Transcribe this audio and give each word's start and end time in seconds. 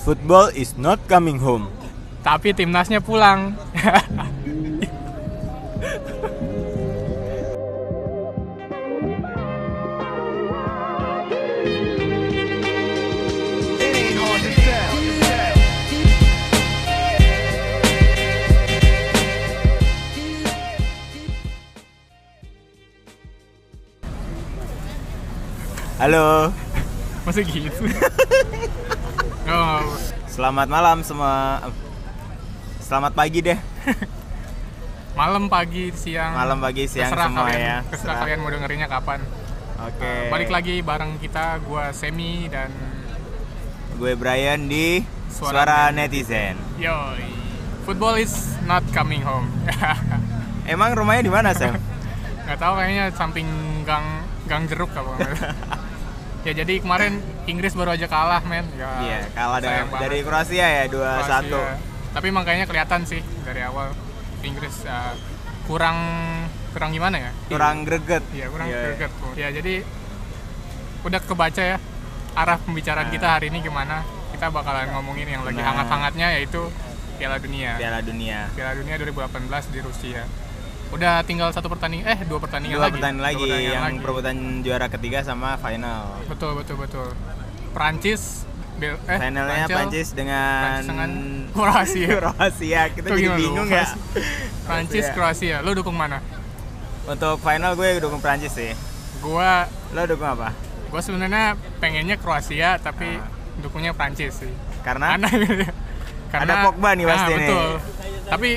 Football 0.00 0.48
is 0.56 0.80
not 0.80 0.96
coming 1.12 1.36
home. 1.44 1.68
Tapi 2.24 2.56
timnasnya 2.56 3.04
pulang. 3.04 3.52
Halo, 26.00 26.48
Masa 27.28 27.44
gitu? 27.44 27.84
oh, 29.50 29.82
selamat 30.30 30.66
malam 30.70 30.98
semua. 31.02 31.64
Selamat 32.80 33.12
pagi 33.14 33.38
deh. 33.42 33.58
malam, 35.20 35.46
pagi, 35.46 35.94
siang. 35.94 36.34
Malam, 36.34 36.58
pagi, 36.58 36.84
siang 36.90 37.10
terserah 37.10 37.28
semua 37.30 37.44
kalian, 37.46 37.60
ya. 37.60 37.76
Terserah 37.86 38.16
kalian 38.24 38.38
mau 38.42 38.50
dengerinnya 38.50 38.88
kapan. 38.90 39.20
Oke. 39.80 40.02
Uh, 40.02 40.26
balik 40.30 40.50
lagi 40.50 40.82
bareng 40.82 41.18
kita, 41.22 41.62
gua 41.64 41.94
Semi 41.94 42.50
dan 42.50 42.70
Gue 44.00 44.16
Brian 44.16 44.64
di 44.64 45.04
Suara 45.28 45.66
Suara, 45.66 45.80
Netizen. 45.92 46.56
Yoi. 46.80 47.20
Football 47.84 48.16
is 48.16 48.56
not 48.64 48.80
coming 48.96 49.20
home. 49.20 49.44
Emang 50.72 50.96
rumahnya 50.96 51.28
di 51.28 51.32
mana, 51.32 51.52
Sam? 51.52 51.76
Gak 52.48 52.58
tahu 52.58 52.80
kayaknya 52.80 53.12
samping 53.12 53.46
gang 53.84 54.24
gang 54.48 54.64
jeruk 54.66 54.88
apa. 54.96 55.12
ya 56.40 56.52
jadi 56.54 56.74
kemarin 56.78 57.18
Inggris 57.44 57.72
baru 57.72 57.92
aja 57.92 58.06
kalah 58.06 58.40
men. 58.42 58.64
Ya, 58.74 58.88
Iya, 58.98 59.18
kalah 59.30 59.58
dengan 59.58 59.86
dari 59.92 60.18
Kroasia 60.20 60.66
ya 60.66 60.84
2-1. 60.86 60.96
Kroasia. 61.46 61.76
Tapi 62.10 62.26
emang 62.26 62.42
kayaknya 62.42 62.66
kelihatan 62.66 63.00
sih 63.04 63.20
dari 63.42 63.60
awal 63.60 63.92
Inggris 64.40 64.82
uh, 64.82 65.14
kurang 65.64 65.96
kurang 66.70 66.90
gimana 66.90 67.16
ya? 67.18 67.30
Kurang 67.46 67.84
greget. 67.84 68.24
Iya 68.30 68.46
kurang 68.48 68.66
Iya, 68.66 68.74
iya. 68.74 68.84
greget. 68.88 69.12
Ya 69.36 69.48
jadi 69.52 69.74
udah 71.00 71.20
kebaca 71.20 71.62
ya 71.62 71.76
arah 72.32 72.58
pembicaraan 72.58 73.08
Nah. 73.08 73.12
kita 73.12 73.26
hari 73.30 73.46
ini 73.48 73.60
gimana. 73.60 74.02
Kita 74.30 74.48
bakalan 74.48 74.88
ngomongin 74.90 75.28
yang 75.28 75.42
lagi 75.42 75.58
Nah. 75.58 75.68
hangat-hangatnya 75.70 76.34
yaitu 76.34 76.70
Piala 77.16 77.36
Dunia. 77.36 77.76
Piala 77.76 78.00
Dunia. 78.00 78.48
Piala 78.56 78.72
Dunia 78.72 78.96
2018 78.96 79.68
di 79.68 79.78
Rusia. 79.78 80.24
Udah 80.90 81.22
tinggal 81.22 81.48
satu 81.50 81.66
pertandingan 81.66 82.06
eh 82.08 82.20
dua 82.24 82.38
pertandingan 82.38 82.74
Dua 82.74 82.84
lagi. 82.84 82.94
pertandingan 82.98 83.22
lagi 83.22 83.36
Dua 83.36 83.46
pertandingan 83.46 83.72
yang 83.72 83.84
lagi. 83.86 83.98
perebutan 84.00 84.36
juara 84.60 84.86
ketiga 84.88 85.18
sama 85.22 85.54
final. 85.56 86.02
Betul 86.26 86.50
betul 86.56 86.76
betul. 86.76 87.08
Prancis 87.70 88.42
Bel 88.76 88.96
eh 89.04 89.18
Finalnya 89.20 89.66
Prancis 89.66 90.08
dengan 90.10 90.60
Prancis 90.64 90.88
dengan 90.88 91.10
Kroasia. 91.52 92.08
Kroasia. 92.18 92.82
Kita 92.90 93.06
Tuh 93.06 93.16
jadi 93.16 93.36
bingung 93.36 93.68
ya. 93.68 93.86
Prancis 94.64 95.06
Kroasia. 95.10 95.56
Lu 95.60 95.70
dukung 95.72 95.94
mana? 95.94 96.18
Untuk 97.02 97.38
final 97.38 97.72
gue 97.72 97.98
dukung 97.98 98.18
Prancis 98.18 98.50
sih. 98.50 98.74
Gua 99.20 99.66
Lo 99.90 100.02
dukung 100.04 100.26
apa? 100.28 100.50
gua 100.86 100.98
sebenarnya 100.98 101.54
pengennya 101.78 102.16
Kroasia 102.16 102.74
tapi 102.76 103.06
Ah. 103.14 103.30
dukungnya 103.58 103.92
Prancis 103.92 104.34
sih. 104.36 104.50
Karena 104.80 105.14
Karena 106.28 106.42
Ada 106.42 106.54
Pogba 106.64 106.90
nih 106.92 107.04
pasti 107.04 107.18
Nah, 107.22 107.28
nih. 107.28 107.38
betul. 107.44 107.68
Tapi 108.26 108.50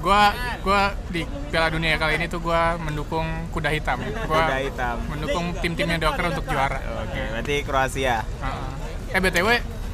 gua 0.00 0.32
gua 0.64 0.96
di 1.12 1.22
Piala 1.52 1.68
Dunia 1.68 1.96
kali 2.00 2.16
ini 2.16 2.26
tuh 2.26 2.40
gua 2.40 2.76
mendukung 2.80 3.24
kuda 3.52 3.70
hitam. 3.70 4.00
Gua 4.26 4.48
kuda 4.48 4.56
hitam. 4.64 4.96
mendukung 5.06 5.52
tim-timnya 5.60 6.00
Docker 6.00 6.32
untuk 6.32 6.44
juara. 6.48 6.80
Oke, 7.06 7.20
berarti 7.36 7.54
Kroasia. 7.62 8.24
Heeh. 8.24 9.16
Eh 9.16 9.20
BTW, 9.20 9.48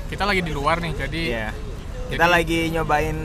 kita 0.09 0.23
lagi 0.25 0.41
di 0.41 0.53
luar 0.55 0.79
nih. 0.81 0.93
Jadi 0.95 1.23
Iya. 1.35 1.51
Kita 2.07 2.31
Jadi- 2.31 2.35
lagi 2.39 2.61
nyobain 2.71 3.19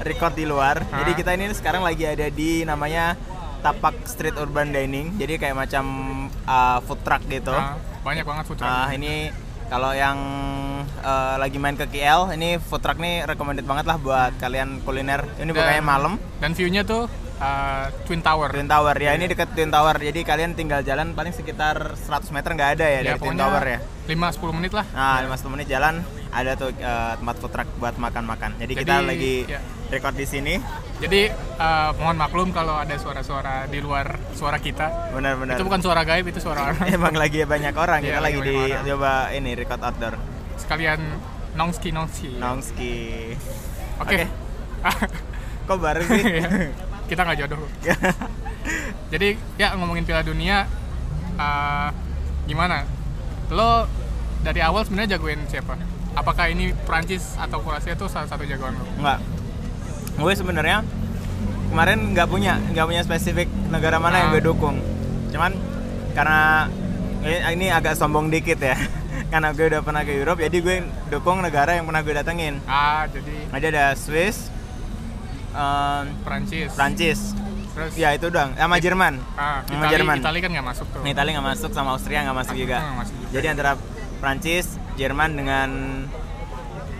record 0.00 0.32
di 0.32 0.44
luar. 0.48 0.80
Ah. 0.88 1.04
Jadi 1.04 1.12
kita 1.20 1.36
ini 1.36 1.52
sekarang 1.52 1.84
lagi 1.84 2.08
ada 2.08 2.26
di 2.32 2.64
namanya 2.64 3.12
Tapak 3.60 4.06
Street 4.08 4.38
Urban 4.38 4.72
Dining. 4.72 5.18
Jadi 5.20 5.36
kayak 5.36 5.56
macam 5.58 5.84
uh, 6.46 6.78
food 6.86 7.04
truck 7.04 7.20
gitu. 7.28 7.52
nah, 7.52 7.76
banyak 8.00 8.24
banget 8.24 8.44
food 8.48 8.58
truck. 8.62 8.70
Nah, 8.70 8.88
ini 8.94 9.28
kalau 9.68 9.92
yang 9.92 10.16
uh, 11.04 11.36
lagi 11.36 11.60
main 11.60 11.76
ke 11.76 11.84
KL, 11.92 12.32
ini 12.32 12.56
food 12.56 12.80
truck 12.80 12.96
nih 12.96 13.28
recommended 13.28 13.68
banget 13.68 13.84
lah 13.84 14.00
buat 14.00 14.32
kalian 14.40 14.80
kuliner. 14.80 15.28
Ini 15.36 15.52
bukannya 15.52 15.84
malam. 15.84 16.12
Dan 16.40 16.56
view-nya 16.56 16.88
tuh 16.88 17.04
uh, 17.36 17.84
Twin 18.08 18.24
Tower. 18.24 18.48
Twin 18.48 18.64
Tower 18.64 18.96
ya, 18.96 19.12
ini 19.12 19.28
deket 19.28 19.52
Twin 19.52 19.68
Tower. 19.68 20.00
Jadi 20.00 20.24
kalian 20.24 20.56
tinggal 20.56 20.80
jalan 20.80 21.12
paling 21.12 21.36
sekitar 21.36 22.00
100 22.00 22.32
meter 22.32 22.50
nggak 22.56 22.70
ada 22.80 22.86
ya, 22.88 23.00
dari 23.04 23.20
Twin 23.20 23.36
pokoknya 23.36 23.44
Tower 23.44 23.64
ya. 23.68 23.78
5-10 24.08 24.56
menit 24.56 24.72
lah. 24.72 24.86
Nah, 24.96 25.16
15 25.28 25.52
menit 25.52 25.66
jalan 25.68 25.94
ada 26.28 26.52
tuh 26.54 26.70
uh, 26.76 27.14
tempat 27.16 27.36
food 27.40 27.52
truck 27.52 27.68
buat 27.80 27.94
makan-makan. 27.96 28.60
Jadi, 28.60 28.72
Jadi, 28.76 28.82
kita 28.84 28.96
lagi 29.00 29.34
ya. 29.48 29.60
record 29.88 30.14
di 30.16 30.26
sini. 30.28 30.54
Jadi 30.98 31.30
uh, 31.62 31.90
mohon 31.94 32.18
maklum 32.18 32.50
kalau 32.50 32.74
ada 32.74 32.98
suara-suara 32.98 33.70
di 33.70 33.78
luar 33.78 34.18
suara 34.34 34.58
kita. 34.58 35.14
Benar-benar. 35.14 35.56
Itu 35.56 35.64
bukan 35.64 35.80
suara 35.80 36.02
gaib, 36.02 36.26
itu 36.28 36.42
suara 36.42 36.74
orang. 36.74 36.84
Emang 36.96 37.14
lagi 37.14 37.46
banyak 37.46 37.74
orang. 37.74 38.00
Iya, 38.02 38.18
kita 38.18 38.20
lagi 38.20 38.38
lagi 38.42 38.50
di 38.50 38.56
orang. 38.58 38.84
coba 38.84 39.12
ini 39.32 39.50
record 39.54 39.80
outdoor. 39.80 40.14
Sekalian 40.58 41.00
nongski 41.54 41.88
nongski. 41.94 42.30
Nongski. 42.36 42.94
Oke. 44.02 44.26
Kok 45.68 45.78
bareng 45.78 46.06
sih? 46.06 46.24
Iya. 46.24 46.48
kita 47.08 47.24
nggak 47.24 47.38
jodoh. 47.40 47.62
Jadi 49.12 49.28
ya 49.56 49.72
ngomongin 49.80 50.04
Piala 50.04 50.20
Dunia, 50.20 50.68
uh, 51.40 51.88
gimana? 52.44 52.84
Lo 53.48 53.88
dari 54.44 54.60
awal 54.60 54.84
sebenarnya 54.84 55.16
jagoin 55.16 55.40
siapa? 55.48 55.97
Apakah 56.18 56.50
ini 56.50 56.74
Prancis 56.82 57.38
atau 57.38 57.62
Kroasia 57.62 57.94
itu 57.94 58.10
salah 58.10 58.26
satu 58.26 58.42
jagoan 58.42 58.74
lo? 58.74 58.84
Enggak. 58.98 59.18
Gue 60.18 60.32
sebenarnya 60.34 60.82
kemarin 61.70 62.10
nggak 62.10 62.26
punya 62.26 62.58
nggak 62.58 62.86
punya 62.86 63.02
spesifik 63.06 63.46
negara 63.70 63.96
mana 63.96 64.18
yang 64.18 64.28
Ah. 64.28 64.34
gue 64.34 64.42
dukung. 64.42 64.82
Cuman 65.30 65.54
karena 66.10 66.66
ini, 67.48 67.66
agak 67.68 67.94
sombong 67.94 68.26
dikit 68.28 68.58
ya. 68.58 68.74
karena 69.30 69.52
gue 69.52 69.66
udah 69.68 69.80
pernah 69.80 70.02
ke 70.02 70.10
Europe, 70.10 70.40
jadi 70.40 70.58
gue 70.58 70.76
dukung 71.08 71.38
negara 71.38 71.74
yang 71.74 71.84
pernah 71.84 72.00
gue 72.00 72.14
datengin. 72.16 72.58
Ah, 72.64 73.06
jadi 73.06 73.34
Ada 73.52 73.66
ada 73.68 73.84
Swiss, 73.94 74.48
em, 75.52 76.04
Prancis. 76.24 76.70
Prancis, 76.72 77.20
Terus 77.74 77.92
ya 77.94 78.10
itu 78.10 78.26
dong, 78.26 78.54
sama 78.54 78.78
Jerman. 78.78 79.20
ah, 79.36 79.62
sama 79.62 79.84
Itali, 79.84 79.92
Jerman. 79.92 80.16
Itali 80.18 80.38
kan 80.40 80.50
nggak 80.50 80.66
masuk 80.66 80.86
tuh. 80.88 81.00
Nah, 81.04 81.10
Italia 81.12 81.30
nggak 81.36 81.46
masuk, 81.46 81.70
sama 81.70 81.88
Austria 81.92 82.24
nggak 82.24 82.38
masuk 82.38 82.56
juga. 82.56 82.78
Hmm, 82.80 82.96
masuk 82.96 83.14
juga. 83.18 83.30
Jadi 83.36 83.46
antara 83.46 83.70
Prancis, 84.18 84.66
Jerman 84.98 85.30
dengan 85.32 85.70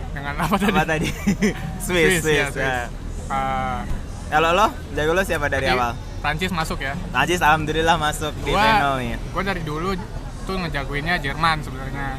Dengan 0.09 0.33
apa 0.39 0.55
tadi? 0.55 0.71
apa 0.71 0.83
tadi? 0.87 1.09
Swiss, 1.85 2.19
Swiss. 2.19 2.25
ya, 2.25 2.47
Swiss. 2.47 2.57
ya. 2.57 2.87
Ah, 3.27 3.85
Kalau 4.27 4.49
lo, 4.51 4.67
jago 4.91 5.11
lo 5.11 5.21
siapa 5.21 5.45
dari 5.47 5.67
awal? 5.67 5.93
Prancis 6.19 6.49
masuk 6.49 6.79
ya. 6.79 6.93
Prancis 7.09 7.39
alhamdulillah 7.39 7.95
masuk 7.95 8.33
di 8.39 8.51
final 8.51 8.97
nih. 8.97 9.15
gue 9.15 9.43
dari 9.43 9.61
dulu 9.61 9.95
tuh 10.43 10.55
ngejagoinnya 10.57 11.15
Jerman 11.17 11.61
sebenarnya 11.61 12.17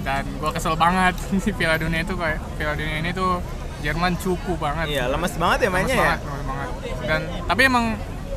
dan 0.00 0.24
gue 0.28 0.50
kesel 0.50 0.74
banget 0.74 1.14
di 1.32 1.52
Piala 1.56 1.76
Dunia 1.76 2.00
itu 2.00 2.12
kayak 2.12 2.38
Piala 2.54 2.74
Dunia 2.74 2.96
ini 2.98 3.10
tuh 3.10 3.38
Jerman 3.78 4.14
cukup 4.16 4.58
banget 4.58 4.90
Iya, 4.90 5.06
lemes 5.06 5.32
banget 5.32 5.58
ya 5.60 5.68
Lemes 5.68 5.74
mainnya 5.78 5.94
ya. 5.94 6.02
banget, 6.04 6.20
lemes 6.20 6.44
banget. 6.44 6.68
dan 7.04 7.20
tapi 7.46 7.60
emang 7.64 7.84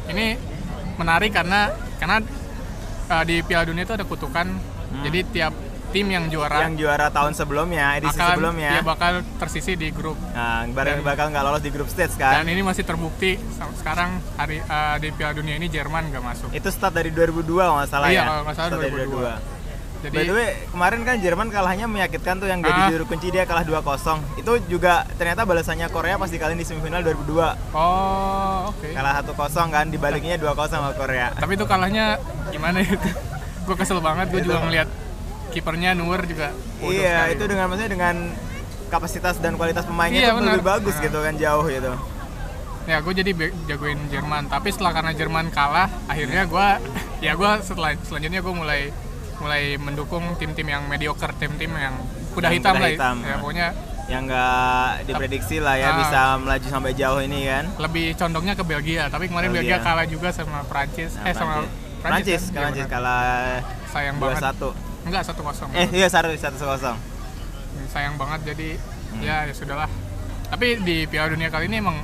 ini 0.07 0.25
menarik 0.96 1.31
karena 1.31 1.59
karena 1.97 2.18
uh, 3.07 3.24
di 3.24 3.35
Piala 3.41 3.66
Dunia 3.66 3.84
itu 3.84 3.94
ada 3.94 4.06
kutukan 4.06 4.47
jadi 5.01 5.19
tiap 5.28 5.53
tim 5.91 6.07
yang 6.07 6.25
juara. 6.28 6.63
Yang 6.63 6.74
juara 6.79 7.07
tahun 7.07 7.31
sebelumnya, 7.34 7.85
edisi 7.96 8.16
akan 8.16 8.28
sebelumnya. 8.34 8.72
dia 8.72 8.84
bakal 8.84 9.12
tersisi 9.38 9.75
di 9.75 9.88
grup 9.90 10.16
Nah, 10.31 10.63
bareng 10.68 11.00
Dan- 11.00 11.06
bakal 11.06 11.25
nggak 11.28 11.44
lolos 11.44 11.59
di 11.59 11.69
grup 11.69 11.85
stage 11.85 12.16
dan 12.16 12.41
kan. 12.41 12.46
ini 12.46 12.62
masih 12.62 12.81
terbukti 12.81 13.35
sekarang 13.75 14.09
hari 14.34 14.59
uh, 14.62 14.96
di 14.96 15.12
Piala 15.12 15.34
Dunia 15.34 15.53
ini 15.53 15.68
Jerman 15.68 16.07
nggak 16.07 16.24
masuk 16.24 16.47
Itu 16.50 16.68
start 16.68 16.94
dari 16.94 17.09
2002 17.09 17.44
kalau 17.57 17.75
nggak 17.78 17.90
salah 17.90 18.07
Iya, 18.07 18.16
ya. 18.16 18.24
kalau 18.25 18.41
nggak 18.41 18.56
salah 18.56 18.69
Start 18.69 18.81
dari 18.81 18.94
2002. 19.03 19.59
jadi 20.01 20.16
By 20.16 20.24
the 20.24 20.34
way, 20.34 20.50
kemarin 20.68 21.00
kan 21.03 21.16
Jerman 21.18 21.47
kalahnya 21.47 21.85
menyakitkan 21.85 22.35
tuh 22.35 22.47
yang 22.47 22.59
jadi 22.59 22.74
Ah. 22.75 22.90
juru 22.90 23.06
kunci 23.06 23.30
dia 23.30 23.44
kalah 23.44 23.62
2-0. 23.62 24.18
Itu 24.34 24.57
juga 24.65 25.06
ternyata 25.13 25.44
balasannya 25.44 25.86
Korea 25.88 26.15
pas 26.15 26.25
dikalahin 26.27 26.56
di 26.56 26.65
semifinal 26.65 27.01
2002. 27.01 27.54
oh 27.71 28.71
oke 28.71 28.89
Kalah 28.89 29.13
1-0 29.19 29.38
kan, 29.68 29.86
dibaliknya 29.88 30.36
2-0 30.36 30.50
sama 30.68 30.89
Korea. 30.94 31.30
tapi 31.33 31.54
itu 31.54 31.65
kalahnya 31.65 32.18
gimana 32.48 32.81
itu 32.83 32.98
gue 33.62 33.75
kesel 33.75 34.00
banget 34.00 34.30
gue 34.30 34.42
juga 34.42 34.57
ngeliat 34.60 34.89
kipernya 35.51 35.92
Nuer 35.94 36.24
juga 36.24 36.56
Iya, 36.80 37.27
sekali. 37.27 37.31
itu 37.33 37.44
dengan 37.45 37.65
maksudnya 37.68 37.92
dengan 37.92 38.15
kapasitas 38.88 39.36
dan 39.38 39.53
kualitas 39.53 39.83
pemainnya 39.83 40.19
Iya, 40.21 40.31
benar. 40.33 40.56
lebih 40.56 40.65
bagus 40.65 40.95
Nah. 40.95 41.03
gitu 41.03 41.18
kan 41.19 41.33
jauh 41.36 41.68
gitu. 41.68 41.94
ya 42.81 42.98
gue 42.98 43.13
jadi 43.13 43.31
jagoin 43.68 44.00
Jerman 44.09 44.48
tapi 44.48 44.68
setelah 44.68 44.89
karena 44.92 45.13
Jerman 45.13 45.48
kalah 45.50 45.86
akhirnya 46.07 46.44
gue 46.44 46.68
ya 47.25 47.38
gue 47.38 47.50
setelah 47.62 47.94
selanjutnya 48.01 48.42
gue 48.42 48.50
mulai 48.51 48.81
mulai 49.38 49.77
mendukung 49.77 50.25
tim-tim 50.36 50.65
yang 50.65 50.83
mediocre 50.86 51.30
tim-tim 51.36 51.69
yang 51.69 51.94
kuda 52.31 52.48
Yang 52.48 52.56
hitam 52.57 52.74
kuda 52.74 52.81
lah 52.81 52.89
hitam. 52.89 53.15
ya 53.21 53.36
pokoknya 53.38 53.68
Yang 54.07 54.21
nggak 54.27 54.81
diprediksi 55.06 55.57
lah 55.57 55.75
ya 55.77 55.88
Ah. 55.88 55.95
bisa 55.95 56.19
melaju 56.38 56.68
sampai 56.68 56.92
jauh 56.94 57.21
ini 57.21 57.39
kan. 57.45 57.65
lebih 57.77 58.06
condongnya 58.13 58.53
ke 58.56 58.63
Belgia 58.65 59.03
tapi 59.07 59.30
kemarin 59.30 59.50
Belgia, 59.51 59.77
Belgia. 59.77 59.86
kalah 59.86 60.06
juga 60.06 60.30
sama 60.31 60.65
Prancis 60.65 61.15
Nah, 61.15 61.24
eh 61.24 61.33
sama 61.33 61.53
Prancis, 62.01 62.42
kan? 62.50 62.65
Prancis 62.65 62.81
Iya, 62.81 62.89
kalah 62.89 63.24
sayang 63.88 64.18
banget 64.18 64.42
2-1. 64.42 64.74
Enggak 65.03 65.24
satu 65.24 65.42
kosong 65.42 65.69
Eh 65.71 65.88
iya 65.92 66.07
satu 66.07 66.30
satu 66.31 66.57
kosong. 66.68 66.98
sayang 67.88 68.15
banget 68.15 68.53
jadi 68.53 68.69
Hmm. 69.12 69.19
ya 69.19 69.44
ya 69.44 69.51
sudahlah 69.51 69.92
tapi 70.48 70.80
di 70.80 71.03
Piala 71.03 71.27
Dunia 71.30 71.48
kali 71.48 71.68
ini 71.68 71.80
emang 71.80 72.00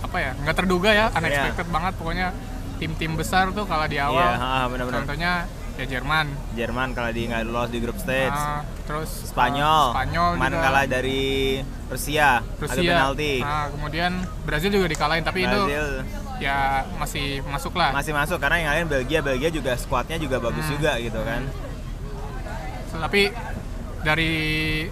apa 0.00 0.16
ya 0.16 0.30
nggak 0.34 0.56
terduga 0.56 0.90
ya 0.90 1.06
unexpected 1.12 1.66
banget 1.68 1.92
pokoknya 1.94 2.26
tim-tim 2.76 3.14
besar 3.14 3.50
tuh 3.50 3.62
kalah 3.64 3.86
di 3.86 3.94
Iya, 3.94 4.08
awal 4.08 4.30
ah, 4.34 4.64
benar-benar. 4.66 4.98
contohnya 5.00 5.32
ya 5.76 5.84
Jerman 5.88 6.26
Jerman 6.52 6.88
kalau 6.90 7.08
di 7.08 7.22
nggak 7.24 7.42
lolos 7.46 7.68
di 7.68 7.78
grup 7.78 7.96
stage. 7.96 8.34
Ah, 8.34 8.66
terus 8.82 9.30
Spanyol, 9.30 9.84
ah, 9.86 9.94
Spanyol 9.94 10.28
kemarin 10.34 10.52
juga. 10.52 10.64
kalah 10.64 10.84
dari 10.84 11.22
Rusia, 11.86 12.30
Rusia 12.56 12.82
penalti. 12.84 13.34
Nah, 13.38 13.66
kemudian 13.70 14.12
Brazil 14.42 14.70
juga 14.70 14.86
dikalahin 14.86 15.22
tapi 15.22 15.40
itu 15.40 15.60
Brazil 15.60 15.86
ya 16.36 16.56
masih 16.94 17.26
masuk 17.44 17.72
lah 17.74 17.90
masih 17.92 18.10
masuk 18.10 18.36
karena 18.36 18.56
yang 18.58 18.70
lain 18.74 18.86
Belgia, 18.90 19.20
Belgia 19.20 19.50
juga 19.50 19.72
skuadnya 19.74 20.16
juga 20.16 20.36
bagus 20.38 20.64
Hmm. 20.64 20.74
juga 20.74 20.98
gitu 20.98 21.20
kan. 21.20 21.46
Tapi 23.00 23.32
dari 24.00 24.32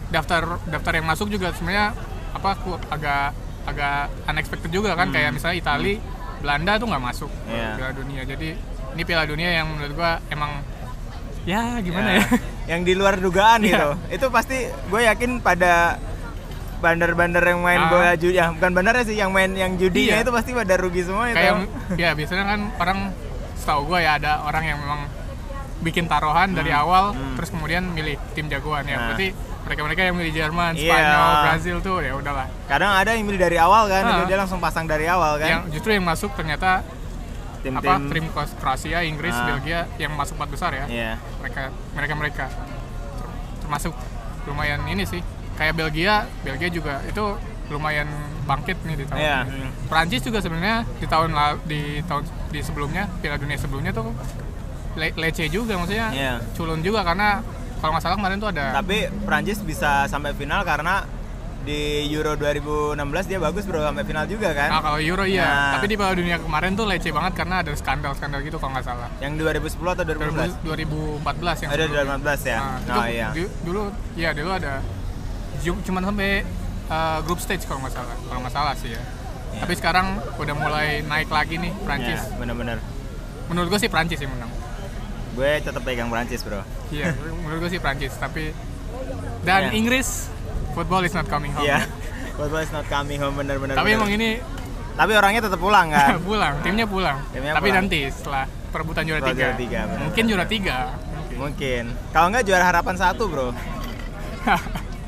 daftar 0.07 0.43
daftar 0.65 0.93
yang 0.95 1.07
masuk 1.07 1.29
juga 1.29 1.49
sebenarnya 1.51 1.97
apa 2.31 2.49
aku 2.53 2.77
agak 2.89 3.33
agak 3.65 3.99
unexpected 4.27 4.71
juga 4.71 4.93
kan 4.93 5.09
Hmm. 5.09 5.15
kayak 5.15 5.31
misalnya 5.33 5.57
Itali 5.59 5.95
Belanda 6.39 6.77
tuh 6.77 6.87
nggak 6.87 7.05
masuk 7.05 7.31
Iya. 7.47 7.69
Piala 7.75 7.93
Dunia 7.93 8.23
jadi 8.23 8.49
ini 8.95 9.03
Piala 9.03 9.25
Dunia 9.25 9.51
yang 9.51 9.67
menurut 9.69 9.93
gua 9.93 10.21
emang 10.29 10.61
ya 11.45 11.81
gimana 11.81 12.09
ya, 12.15 12.25
yang 12.67 12.81
di 12.83 12.93
luar 12.93 13.17
dugaan 13.17 13.61
Iya. 13.61 13.69
gitu. 13.71 13.91
Itu 14.11 14.27
pasti 14.29 14.57
gue 14.69 15.01
yakin 15.03 15.41
pada 15.41 15.97
bandar-bandar 16.79 17.43
yang 17.43 17.59
main 17.59 17.81
Ah. 17.81 17.89
bola 17.89 18.13
judi, 18.15 18.37
ya 18.37 18.53
bukan 18.53 18.71
bandarnya 18.71 19.03
sih 19.03 19.17
yang 19.17 19.33
main 19.33 19.51
yang 19.51 19.75
judinya 19.75 20.15
Iya. 20.15 20.23
itu 20.23 20.31
pasti 20.31 20.51
pada 20.53 20.75
rugi 20.77 21.03
semua 21.03 21.27
itu. 21.27 21.35
kayak 21.35 21.55
ya 21.97 22.11
biasanya 22.13 22.45
kan 22.47 22.61
orang 22.77 22.99
setahu 23.57 23.81
gua 23.85 23.99
ya 23.99 24.15
ada 24.15 24.45
orang 24.45 24.63
yang 24.65 24.79
memang 24.79 25.01
bikin 25.79 26.11
taruhan 26.11 26.51
dari 26.51 26.71
awal 26.71 27.15
hmm. 27.15 27.39
terus 27.39 27.49
kemudian 27.49 27.87
milih 27.87 28.19
tim 28.35 28.47
jagoan 28.47 28.83
ya 28.83 28.97
Nah. 28.97 29.05
berarti 29.15 29.29
mereka-mereka 29.59 30.01
yang 30.01 30.17
milih 30.17 30.33
Jerman, 30.33 30.73
Iya. 30.75 30.89
Spanyol, 30.89 31.33
Brazil 31.45 31.77
tuh 31.85 31.97
ya 32.01 32.13
udahlah 32.17 32.49
Kadang 32.65 32.89
ada 32.89 33.13
yang 33.13 33.29
milih 33.29 33.37
dari 33.37 33.61
awal 33.61 33.85
kan, 33.85 34.01
Ah. 34.03 34.25
dia 34.25 34.35
langsung 34.35 34.59
pasang 34.59 34.89
dari 34.89 35.05
awal 35.05 35.37
yang 35.39 35.69
kan. 35.69 35.71
justru 35.71 35.93
yang 35.93 36.03
masuk 36.03 36.33
ternyata 36.33 36.81
Tim-tim 37.61 37.77
apa 37.77 38.01
tim 38.09 38.25
Kroasia, 38.57 39.05
Inggris, 39.05 39.35
Ah. 39.35 39.45
Belgia 39.45 39.85
yang 39.99 40.15
masuk 40.15 40.41
empat 40.41 40.51
besar 40.51 40.71
ya. 40.73 40.87
Iya. 40.89 41.13
Mereka 41.39 41.63
mereka 41.93 42.15
mereka 42.15 42.45
termasuk 43.61 43.93
lumayan 44.47 44.81
ini 44.89 45.05
sih. 45.05 45.21
Kayak 45.55 45.75
Belgia, 45.77 46.15
Belgia 46.41 46.71
juga 46.71 47.03
itu 47.05 47.25
lumayan 47.69 48.09
bangkit 48.49 48.81
nih 48.83 48.97
di 48.97 49.05
tahun 49.05 49.21
Iya. 49.21 49.39
ini. 49.45 49.61
Hmm. 49.69 49.71
Prancis 49.87 50.23
juga 50.25 50.39
sebenarnya 50.41 50.89
di 50.97 51.05
tahun 51.05 51.29
di 51.69 51.81
tahun 52.09 52.23
di 52.49 52.61
sebelumnya 52.65 53.05
Piala 53.21 53.37
Dunia 53.37 53.59
sebelumnya 53.61 53.93
tuh 53.93 54.09
le- 54.99 55.15
lece 55.17 55.47
juga 55.47 55.73
maksudnya 55.75 56.11
Iya. 56.11 56.35
culun 56.53 56.81
juga 56.81 57.01
karena 57.01 57.41
kalau 57.79 57.95
nggak 57.95 58.03
salah 58.03 58.17
kemarin 58.17 58.37
tuh 58.37 58.51
ada 58.51 58.75
Tapi 58.75 58.97
Prancis 59.23 59.63
bisa 59.63 60.05
sampai 60.05 60.35
final 60.35 60.61
karena 60.63 61.07
di 61.61 61.79
Euro 62.09 62.33
2016 62.33 62.97
dia 63.25 63.37
bagus 63.39 63.63
bro 63.63 63.79
sampai 63.79 64.01
final 64.03 64.25
juga 64.25 64.51
kan. 64.51 64.69
Ah, 64.71 64.81
kalau 64.81 64.99
Euro 64.99 65.23
iya, 65.23 65.45
Nah. 65.45 65.73
tapi 65.77 65.87
di 65.87 65.95
Piala 65.95 66.15
Dunia 66.15 66.37
kemarin 66.39 66.73
tuh 66.73 66.85
lece 66.85 67.11
banget 67.11 67.37
karena 67.37 67.61
ada 67.61 67.71
skandal-skandal 67.73 68.41
gitu 68.41 68.57
kalau 68.57 68.73
nggak 68.73 68.87
salah. 68.87 69.09
Yang 69.19 69.33
2010 69.39 69.93
atau 69.93 70.03
2015? 70.03 70.55
2014 70.63 71.57
yang 71.59 71.71
Ada 71.71 71.85
sebelumnya. 71.85 72.17
2015 72.17 72.41
ya. 72.43 72.59
Nah, 72.59 72.95
oh 72.95 73.07
iya. 73.07 73.29
du- 73.31 73.53
dulu 73.63 73.83
ya 74.15 74.31
dulu 74.33 74.51
ada 74.51 74.75
cuman 75.59 76.03
sampai 76.05 76.31
uh, 76.87 77.19
grup 77.21 77.37
stage 77.37 77.63
kalau 77.63 77.83
nggak 77.83 77.93
salah 77.93 78.17
kalau 78.23 78.41
nggak 78.41 78.55
salah 78.55 78.75
sih 78.75 78.91
ya 78.91 79.03
Iya. 79.49 79.61
tapi 79.61 79.75
sekarang 79.75 80.07
udah 80.37 80.55
mulai 80.55 80.89
naik 81.03 81.29
lagi 81.29 81.57
nih 81.57 81.73
Prancis 81.79 82.21
Ya, 82.23 82.37
bener-bener. 82.39 82.79
menurut 83.47 83.69
gue 83.69 83.79
sih 83.79 83.89
Prancis 83.89 84.17
yang 84.17 84.31
menang 84.31 84.53
Gue 85.39 85.53
tetap 85.61 85.81
pegang 85.81 86.09
Prancis 86.09 86.43
bro. 86.43 86.67
iya 86.91 87.15
menurut 87.15 87.63
gue 87.63 87.71
sih 87.71 87.79
Prancis 87.79 88.11
tapi 88.13 88.51
dan 89.41 89.61
Iya. 89.65 89.71
Inggris 89.73 90.27
football 90.73 91.01
is 91.01 91.13
not 91.13 91.27
coming 91.27 91.51
home 91.51 91.63
Iya. 91.63 91.87
Football 92.37 92.61
is 92.61 92.71
not 92.71 92.87
coming 92.87 93.17
home 93.17 93.35
bener-bener. 93.35 93.73
tapi 93.73 93.89
bener. 93.89 93.99
emang 93.99 94.11
ini 94.13 94.31
Tapi 94.93 95.13
orangnya 95.13 95.39
tetap 95.41 95.59
pulang 95.59 95.87
kan. 95.89 96.19
pulang 96.29 96.55
timnya 96.61 96.83
pulang 96.85 97.19
Timnya 97.29 97.53
tapi 97.53 97.69
pulang. 97.69 97.83
nanti 97.83 98.01
setelah 98.09 98.45
perebutan 98.69 99.03
juara 99.03 99.23
tiga, 99.25 99.35
juara 99.39 99.55
tiga, 99.57 99.81
benar. 99.85 100.01
mungkin 100.05 100.23
juara 100.25 100.45
tiga 100.45 100.77
mungkin. 101.09 101.37
Mungkin. 101.39 101.85
Kalau 102.11 102.27
nggak 102.29 102.45
juara 102.45 102.65
harapan 102.67 102.95
satu 102.97 103.25
bro. 103.27 103.49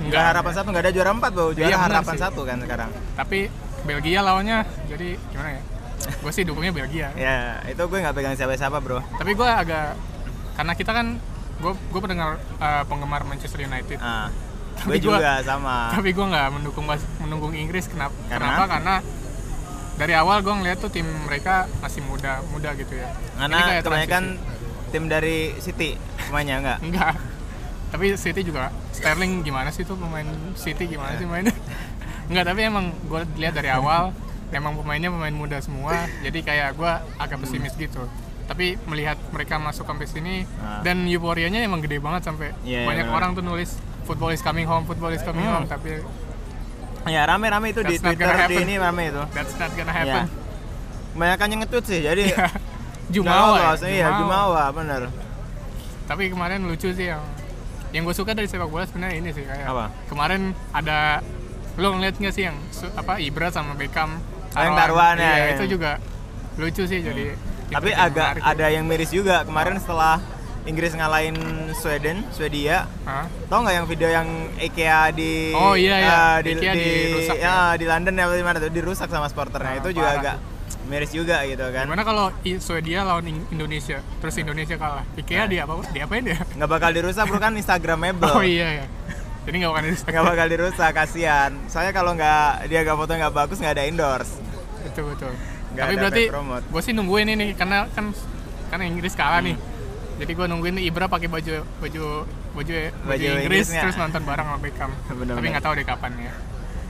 enggak 0.00 0.10
Juara 0.12 0.28
harapan 0.30 0.52
satu 0.52 0.68
nggak 0.70 0.84
ada 0.84 0.92
juara 0.92 1.10
empat 1.12 1.30
bro. 1.30 1.46
Juara 1.50 1.68
Iya, 1.68 1.76
harapan 1.80 2.14
sih. 2.14 2.22
satu 2.22 2.40
kan 2.42 2.56
sekarang. 2.58 2.90
tapi 3.12 3.38
Belgia 3.80 4.20
lawannya 4.20 4.58
jadi 4.86 5.08
gimana 5.26 5.50
ya 5.50 5.62
gue 6.00 6.32
sih 6.32 6.42
dukungnya 6.42 6.70
Belgia 6.70 7.08
Ya 7.12 7.60
itu 7.64 7.78
gue 7.78 7.98
nggak 7.98 8.12
pegang 8.12 8.34
siapa-siapa 8.34 8.78
bro. 8.78 9.00
tapi 9.12 9.32
gue 9.32 9.44
agak 9.46 9.96
karena 10.52 10.72
kita 10.72 10.90
kan 10.90 11.06
gue 11.56 11.72
gue 11.72 12.00
pendengar 12.00 12.28
eh, 12.38 12.82
penggemar 12.84 13.22
Manchester 13.22 13.60
United 13.60 13.98
Ah. 13.98 14.28
Tapi 14.72 14.96
Gue 14.96 15.12
gua- 15.12 15.18
juga 15.18 15.32
sama. 15.42 15.92
tapi 15.92 16.08
gue 16.10 16.24
nggak 16.24 16.46
mendukung 16.50 16.88
mendukung 17.18 17.52
Inggris 17.52 17.84
kenapa 17.84 18.16
Karena? 18.26 18.48
kenapa 18.48 18.64
karena 18.70 18.94
dari 19.94 20.14
awal 20.14 20.40
gue 20.40 20.54
ngeliat 20.54 20.78
tuh 20.78 20.88
tim 20.88 21.04
mereka 21.04 21.68
masih 21.78 22.00
muda 22.00 22.40
muda 22.48 22.72
gitu 22.72 22.94
ya 22.94 23.12
Karena 23.36 23.76
kebanyakan 23.78 24.24
transisi. 24.40 24.88
tim 24.88 25.04
dari 25.06 25.38
City 25.58 25.88
pemainnya 26.22 26.56
nggak. 26.58 26.78
enggak 26.86 27.14
tapi 27.90 28.14
City 28.14 28.40
juga 28.40 28.70
Sterling 28.90 29.42
gimana 29.42 29.68
sih 29.68 29.82
tuh 29.82 29.94
pemain 29.94 30.24
City 30.54 30.88
gimana 30.88 31.12
sih 31.14 31.26
mainnya 31.26 31.52
enggak 32.30 32.44
tapi 32.46 32.60
emang 32.62 32.94
gue 33.04 33.20
lihat 33.36 33.52
dari 33.52 33.68
awal 33.68 34.16
emang 34.48 34.72
pemainnya 34.74 35.10
pemain 35.10 35.34
muda 35.34 35.58
semua 35.58 35.92
jadi 36.22 36.38
kayak 36.40 36.68
gue 36.72 36.92
agak 37.18 37.36
pesimis 37.38 37.76
gitu 37.76 38.00
tapi 38.50 38.74
melihat 38.84 39.14
mereka 39.30 39.56
masuk 39.56 39.86
sampai 39.86 40.04
sini 40.04 40.34
Ah. 40.58 40.82
dan 40.82 41.06
euforianya 41.06 41.62
emang 41.62 41.78
gede 41.78 41.96
banget 41.96 42.26
sampai 42.26 42.50
Iya, 42.60 42.82
banyak 42.82 43.06
iya. 43.06 43.14
orang 43.14 43.30
tuh 43.32 43.40
nulis 43.40 43.78
football 44.02 44.34
is 44.34 44.42
coming 44.42 44.66
home 44.66 44.82
football 44.82 45.08
is 45.08 45.22
coming 45.22 45.46
Hmm. 45.46 45.62
home 45.62 45.68
tapi 45.68 46.02
Ya 47.06 47.24
rame-rame 47.24 47.70
itu 47.70 47.80
di 47.80 47.96
Twitter 47.96 48.28
di 48.44 48.60
ini 48.60 48.74
rame 48.76 49.08
itu. 49.08 49.22
that's 49.30 49.54
not 49.54 49.70
gonna 49.70 49.88
Ya. 49.88 49.98
happen 50.18 50.26
Kebanyakan 51.10 51.46
yang 51.48 51.60
nge-tweet 51.60 51.84
sih. 51.84 52.00
Jadi 52.02 52.22
Jumawa 53.14 53.74
nggak 53.74 53.82
ya? 53.82 53.88
Iya, 53.88 54.06
Jumawa 54.16 54.64
bener. 54.70 55.02
tapi 56.04 56.26
kemarin 56.26 56.62
lucu 56.62 56.90
sih 56.90 57.06
yang 57.06 57.22
yang 57.90 58.02
gue 58.02 58.12
suka 58.12 58.30
dari 58.30 58.46
sepak 58.46 58.66
bola 58.66 58.82
sebenarnya 58.82 59.14
ini 59.16 59.30
sih 59.30 59.42
kayak 59.42 59.62
Apa? 59.64 59.94
kemarin 60.06 60.42
ada 60.70 61.22
lo 61.74 61.94
ngeliat 61.94 62.14
nggak 62.16 62.30
sih 62.30 62.44
yang 62.44 62.58
apa 62.94 63.18
Ibra 63.18 63.48
sama 63.48 63.74
Beckham 63.74 64.18
Oh, 64.50 64.58
yang 64.58 64.74
taruhan 64.74 65.14
ya, 65.14 65.22
iya, 65.22 65.34
ya. 65.40 65.50
itu 65.54 65.70
juga 65.70 66.02
lucu 66.56 66.82
sih 66.82 66.98
jadi 67.00 67.34
Tapi 67.72 67.90
agak 67.90 68.28
menarik 68.36 68.42
ada 68.44 68.66
yang 68.68 68.84
miris 68.84 69.10
juga 69.10 69.42
kemarin 69.42 69.76
setelah 69.76 70.18
Inggris 70.60 70.92
ngalahin 70.92 71.36
Sweden, 71.72 72.20
Swedia. 72.30 72.84
Hah? 73.02 73.24
Tahu 73.48 73.58
nggak 73.60 73.74
yang 73.74 73.86
video 73.86 74.08
yang 74.08 74.28
IKEA 74.58 75.02
di 75.10 75.32
Oh, 75.50 75.72
iya, 75.72 75.94
iya. 75.96 76.10
eh, 76.12 76.36
di, 76.42 76.50
IKEA 76.52 76.72
di, 76.72 76.84
dirusak, 77.08 77.36
ya, 77.38 77.56
di 77.74 77.86
London 77.86 78.12
ya 78.12 78.24
di 78.28 78.44
mana 78.44 78.56
tuh 78.58 78.68
dirusak 78.68 79.08
sama 79.08 79.26
supporternya. 79.26 79.70
Ah, 79.70 79.80
itu 79.80 79.88
juga 79.90 80.10
agak 80.12 80.36
miris 80.84 81.10
juga 81.10 81.40
gitu 81.44 81.62
kan. 81.70 81.86
gimana 81.86 82.02
kalau 82.02 82.34
Swedia 82.58 83.06
lawan 83.06 83.22
In- 83.24 83.46
Indonesia 83.48 84.02
terus 84.18 84.34
Indonesia 84.36 84.74
kalah 84.74 85.06
IKEA 85.14 85.46
dia 85.46 85.62
apa 85.62 85.86
diapain 85.88 86.22
ya 86.24 86.42
Nggak 86.50 86.66
bakal 86.68 86.90
dirusak 86.90 87.24
bro 87.24 87.38
kan 87.38 87.54
Instagramable. 87.54 88.26
oh 88.28 88.42
iya 88.42 88.82
ya 88.82 88.86
jadi 89.40 89.54
nggak 89.56 89.70
akan 89.70 89.82
di 89.82 89.92
Nggak 89.96 90.24
bakal 90.26 90.46
dirusak 90.46 90.90
kasihan. 90.92 91.50
Soalnya 91.66 91.94
kalau 91.94 92.12
nggak 92.12 92.66
dia 92.66 92.82
nggak 92.82 92.96
foto 92.96 93.12
nggak 93.14 93.32
bagus 93.32 93.56
nggak 93.56 93.74
ada 93.78 93.84
endorse. 93.86 94.34
betul 94.82 95.14
betul 95.14 95.32
Nggak 95.70 95.84
tapi 95.84 95.94
berarti 95.96 96.24
gue 96.66 96.82
sih 96.82 96.92
nungguin 96.92 97.28
ini 97.30 97.46
karena 97.54 97.86
kan 97.88 98.10
karena 98.68 98.84
Inggris 98.86 99.14
kalah 99.14 99.40
nih 99.40 99.54
Hmm. 99.54 100.18
jadi 100.18 100.32
gue 100.32 100.46
nungguin 100.46 100.74
nih 100.74 100.84
Ibra 100.86 101.06
pakai 101.06 101.26
baju 101.26 101.62
baju 101.78 102.04
baju 102.52 102.72
baju, 102.76 103.08
Baju 103.08 103.24
Inggris 103.32 103.46
Inggrisnya. 103.64 103.80
terus 103.80 103.96
nonton 103.96 104.20
bareng 104.20 104.44
sama 104.44 104.58
Beckham 104.58 104.90
Bener-bener. 105.08 105.34
tapi 105.34 105.46
nggak 105.48 105.62
tahu 105.62 105.72
deh 105.72 105.86
kapan 105.86 106.12
ya 106.20 106.32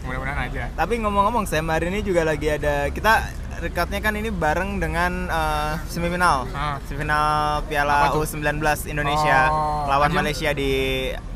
mudah-mudahan 0.00 0.38
aja 0.42 0.64
Tapi 0.74 0.94
ngomong-ngomong 0.98 1.44
Sam 1.44 1.68
hari 1.68 1.86
ini 1.88 2.00
juga 2.00 2.24
lagi 2.24 2.48
ada 2.48 2.88
kita 2.88 3.12
rekatnya 3.60 4.00
kan 4.00 4.14
ini 4.14 4.32
bareng 4.32 4.76
dengan 4.76 5.28
eh, 5.28 5.72
semifinal. 5.86 6.48
Ah. 6.50 6.80
Semifinal 6.82 7.28
Piala 7.62 8.08
Apa 8.08 8.16
tuh? 8.16 8.24
U19 8.24 8.56
Indonesia 8.88 9.38
Oh, 9.46 9.84
lawan 9.86 10.08
ajang- 10.08 10.16
Malaysia 10.16 10.50
di 10.50 10.70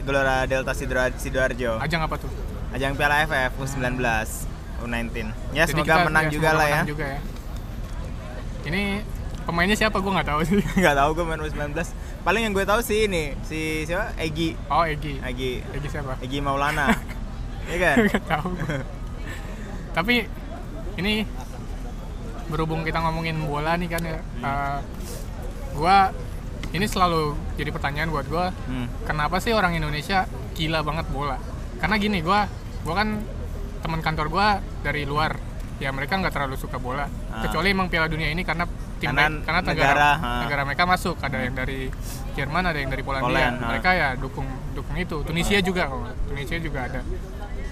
Gelora 0.01 0.45
Delta 0.45 0.73
Sidoar- 0.73 1.13
Sidoarjo. 1.15 1.77
ajang 1.79 2.01
apa 2.01 2.17
tuh 2.17 2.33
Ajang 2.73 2.97
Piala 2.97 3.23
AFF 3.23 3.53
U19 3.55 4.01
U19. 4.81 5.13
Ya 5.53 5.63
Jadi 5.63 5.71
semoga 5.71 5.85
kita- 5.91 6.05
menang 6.05 6.25
ya, 6.25 6.31
juga 6.31 6.49
semoga 6.49 6.59
lah 6.59 6.67
ya. 6.67 6.83
juga 6.85 7.05
ya 7.07 7.21
ini 8.65 9.05
pemainnya 9.45 9.77
siapa 9.77 9.99
gue 9.99 10.09
nggak 10.09 10.25
tahu 10.27 10.41
sih 10.43 10.57
Nggak 10.81 10.97
tahu 10.97 11.11
gue 11.13 11.25
main 11.25 11.39
U19. 11.39 11.77
Paling 12.21 12.43
yang 12.43 12.53
gue 12.53 12.65
tahu 12.65 12.81
sih 12.81 13.05
ini 13.05 13.37
si 13.43 13.85
siapa? 13.85 14.17
Egi. 14.17 14.57
oh 14.67 14.83
Egi 14.83 15.21
Egi 15.21 15.61
Egi 15.63 15.89
siapa 15.89 16.17
Egi 16.19 16.39
Maulana. 16.39 16.89
Iya 17.65 17.77
kan? 17.81 17.97
nggak 18.05 18.25
tahu 18.29 18.49
tapi 19.97 20.29
ini 21.01 21.25
berhubung 22.45 22.85
kita 22.85 23.01
ngomongin 23.01 23.41
bola 23.41 23.73
nih 23.75 23.89
kan 23.89 24.05
ya 24.05 24.21
eh, 24.21 24.79
gua 25.73 26.13
ini 26.71 26.85
selalu 26.85 27.33
jadi 27.57 27.73
pertanyaan 27.73 28.13
buat 28.13 28.29
gua 28.29 28.53
Hmm. 28.69 28.85
kenapa 29.09 29.41
sih 29.41 29.57
orang 29.57 29.73
Indonesia 29.73 30.29
gila 30.53 30.85
banget 30.85 31.09
bola 31.09 31.41
karena 31.81 31.97
gini 31.97 32.21
gua 32.21 32.45
gua 32.85 33.01
kan 33.01 33.25
teman 33.81 34.05
kantor 34.05 34.29
gua 34.29 34.61
dari 34.85 35.09
luar 35.09 35.41
ya 35.81 35.89
mereka 35.89 36.21
nggak 36.21 36.37
terlalu 36.37 36.61
suka 36.61 36.77
bola. 36.77 37.09
Kecuali 37.41 37.69
emang 37.69 37.89
Piala 37.89 38.07
Dunia 38.07 38.29
ini 38.29 38.43
karena 38.43 38.65
tim 38.95 39.11
Karena 39.11 39.27
me- 39.27 39.43
karena 39.43 39.61
negara 39.61 39.91
negara, 39.91 40.11
negara, 40.41 40.61
ha. 40.61 40.67
mereka 40.67 40.85
masuk 40.85 41.17
ada 41.19 41.39
yang 41.39 41.55
dari 41.55 41.91
Jerman 42.33 42.63
ada 42.65 42.77
yang 42.77 42.89
dari 42.89 43.03
Polandia 43.03 43.27
Poland, 43.27 43.55
ha. 43.57 43.67
mereka 43.69 43.91
ya 43.91 44.09
dukung 44.15 44.47
dukung 44.73 44.97
itu 44.97 45.17
Tunisia 45.23 45.59
juga 45.59 45.87
kalau. 45.87 46.07
Tunisia 46.25 46.59
juga 46.59 46.81
ada 46.85 47.01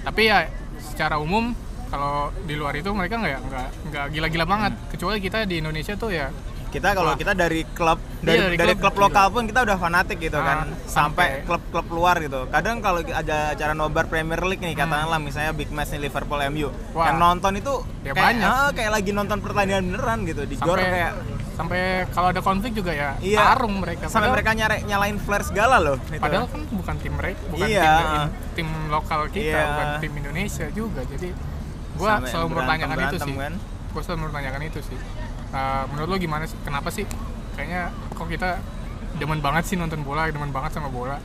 tapi 0.02 0.23
ya 0.25 0.50
secara 0.81 1.16
umum 1.16 1.54
kalau 1.87 2.14
di 2.42 2.54
luar 2.54 2.75
itu 2.75 2.90
mereka 2.90 3.14
nggak 3.16 3.40
nggak 3.45 3.69
nggak 3.87 4.04
gila-gila 4.11 4.45
banget 4.45 4.73
Hmm. 4.73 4.88
kecuali 4.90 5.19
kita 5.19 5.45
di 5.45 5.59
Indonesia 5.59 5.95
tuh 5.95 6.11
ya 6.11 6.26
kita 6.72 6.88
kalau 6.90 7.12
kita 7.14 7.32
dari 7.32 7.68
klub 7.68 8.00
Iya, 8.22 8.24
dari, 8.24 8.38
dari 8.48 8.56
dari 8.56 8.74
klub, 8.74 8.94
klub, 8.94 9.04
lokal 9.04 9.26
pun 9.28 9.44
kita 9.44 9.60
udah 9.60 9.76
fanatik 9.76 10.16
gitu 10.16 10.34
Ah, 10.34 10.44
kan 10.44 10.58
sampai 10.82 11.42
klub-klub 11.42 11.84
luar 11.86 12.16
gitu 12.18 12.48
kadang 12.48 12.80
kalau 12.80 13.04
ada 13.04 13.52
acara 13.52 13.72
nobar 13.72 14.06
Premier 14.06 14.40
League 14.40 14.58
nih 14.58 14.72
Hmm. 14.72 14.82
katakanlah 14.82 15.18
misalnya 15.18 15.52
big 15.52 15.68
match 15.68 15.90
nih 15.90 16.02
Liverpool 16.02 16.40
MU 16.48 16.68
Wah. 16.92 17.06
yang 17.06 17.18
nonton 17.18 17.52
itu 17.54 17.74
Ya, 18.00 18.10
kayak 18.10 18.24
banyak. 18.24 18.48
ah, 18.48 18.70
kayak 18.72 18.90
lagi 18.90 19.10
nonton 19.12 19.38
pertandingan 19.38 19.84
beneran 19.86 20.18
gitu 20.24 20.42
di 20.42 20.56
gor 20.56 20.74
sampai 20.74 20.88
kayak 20.90 21.12
sampai 21.52 21.80
kalau 22.08 22.28
ada 22.30 22.40
konflik 22.40 22.72
juga 22.72 22.90
ya 22.90 23.10
Iya. 23.18 23.38
tarung 23.44 23.74
mereka 23.76 24.08
sampai 24.08 24.16
Padahal- 24.24 24.32
mereka 24.32 24.50
nyari 24.54 24.76
nyalain 24.84 25.16
flare 25.18 25.44
segala 25.44 25.76
loh 25.76 26.00
gitu. 26.00 26.16
Padahal 26.18 26.46
kan 26.46 26.60
bukan 26.66 26.94
tim 26.96 27.12
mereka, 27.12 27.40
bukan 27.46 27.68
Iya. 27.68 27.92
tim, 27.92 28.08
tim 28.56 28.68
lokal 28.88 29.20
kita, 29.28 29.52
Iya. 29.52 29.62
bukan 29.68 29.86
tim 30.00 30.12
Indonesia 30.16 30.66
juga. 30.70 31.00
Jadi 31.04 31.28
gua 31.92 32.08
Sampai 32.16 32.30
selalu 32.30 32.46
mempertanyakan 32.48 32.96
itu 33.04 33.16
sih. 33.20 33.34
kan. 33.36 33.52
Gua 33.92 34.00
selalu 34.00 34.18
mempertanyakan 34.18 34.62
itu 34.64 34.80
sih. 34.80 34.98
Uh, 35.52 35.85
menurut 35.87 36.09
lo 36.09 36.16
gimana 36.16 36.44
sih? 36.44 36.56
Kenapa 36.62 36.88
sih? 36.88 37.04
Kayaknya 37.52 37.82
kok 38.11 38.25
kita 38.26 38.56
demen 39.14 39.38
banget 39.38 39.64
sih 39.64 39.76
nonton 39.76 40.00
bola, 40.00 40.25
demen 40.26 40.49
banget 40.49 40.73
sama 40.73 40.88
bola. 40.88 41.21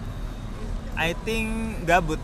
I 0.93 1.13
think 1.15 1.48
gabut 1.84 2.17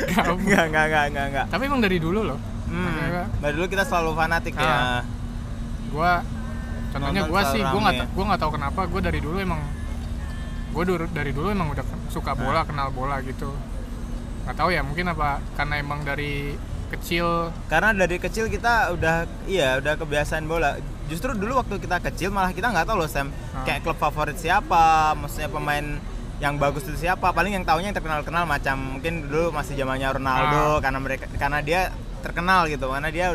Gak- 0.00 0.26
nggak 0.40 0.64
nggak 0.66 0.86
nggak 0.86 1.04
nggak 1.08 1.26
nggak 1.30 1.46
Tapi 1.46 1.62
emang 1.64 1.78
dari 1.78 1.96
dulu 1.96 2.20
loh. 2.24 2.38
hmm. 2.66 3.38
Dari 3.38 3.54
dulu 3.54 3.66
kita 3.66 3.84
selalu 3.84 4.10
fanatik 4.12 4.54
Ah. 4.54 4.62
ya 4.62 4.76
Gua 5.88 6.12
contohnya 6.90 7.22
gua 7.24 7.40
sih, 7.48 7.62
gua 7.62 7.80
nggak 7.80 8.10
gua 8.10 8.24
nggak 8.26 8.40
tahu 8.40 8.52
kenapa 8.52 8.80
gua 8.84 9.00
dari 9.00 9.18
dulu 9.18 9.38
emang 9.38 9.62
gua 10.70 10.84
dulu 10.84 11.06
dari 11.08 11.30
dulu 11.30 11.48
emang 11.48 11.70
udah 11.70 11.82
suka 12.08 12.34
bola, 12.34 12.62
kenal 12.62 12.90
bola 12.90 13.18
gitu. 13.20 13.50
Nggak 14.42 14.56
tahu 14.56 14.70
ya, 14.70 14.82
mungkin 14.82 15.06
apa 15.08 15.38
karena 15.52 15.74
emang 15.76 16.02
dari 16.02 16.54
kecil 16.90 17.26
karena 17.66 17.90
dari 17.92 18.16
kecil 18.16 18.46
kita 18.46 18.90
udah 18.90 19.16
iya 19.46 19.78
udah 19.78 19.94
kebiasaan 19.94 20.44
bola 20.44 20.74
justru 21.06 21.32
dulu 21.32 21.56
waktu 21.56 21.78
kita 21.78 22.02
kecil 22.02 22.28
malah 22.28 22.50
kita 22.50 22.66
nggak 22.66 22.84
tahu 22.84 22.98
loh 22.98 23.06
Sam 23.06 23.30
Ah. 23.50 23.62
kayak 23.62 23.82
klub 23.82 23.96
favorit 23.96 24.34
siapa 24.34 25.14
maksudnya 25.14 25.48
pemain 25.48 25.98
yang 26.38 26.56
bagus 26.56 26.82
itu 26.84 26.96
siapa 27.00 27.30
paling 27.30 27.52
yang 27.52 27.62
tahunya 27.62 27.90
yang 27.90 27.96
terkenal 27.96 28.20
kenal 28.20 28.44
macam 28.44 28.76
mungkin 28.96 29.24
dulu 29.24 29.50
masih 29.50 29.74
zamannya 29.74 30.08
Ronaldo 30.10 30.62
Ah. 30.68 30.80
karena 30.80 30.98
mereka 30.98 31.24
karena 31.32 31.58
dia 31.60 31.80
terkenal 32.20 32.66
gitu 32.66 32.86
karena 32.86 33.08
dia 33.08 33.26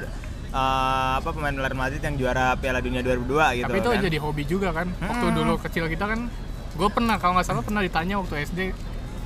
eh, 0.47 1.11
apa 1.15 1.29
pemain 1.29 1.51
Real 1.51 1.73
Madrid 1.73 1.99
yang 1.99 2.15
juara 2.15 2.55
Piala 2.55 2.79
Dunia 2.79 2.99
2002 3.01 3.27
gitu 3.55 3.67
tapi 3.67 3.77
itu 3.77 3.89
kan. 3.89 3.99
jadi 4.01 4.17
hobi 4.19 4.43
juga 4.45 4.69
kan 4.71 4.87
waktu 4.97 5.25
Hmm. 5.25 5.35
dulu 5.35 5.53
kecil 5.59 5.85
kita 5.85 6.05
kan 6.05 6.19
gue 6.71 6.89
pernah 6.89 7.15
kalau 7.15 7.35
nggak 7.35 7.45
salah 7.45 7.59
pernah 7.59 7.79
ditanya 7.79 8.15
waktu 8.17 8.35
SD 8.41 8.59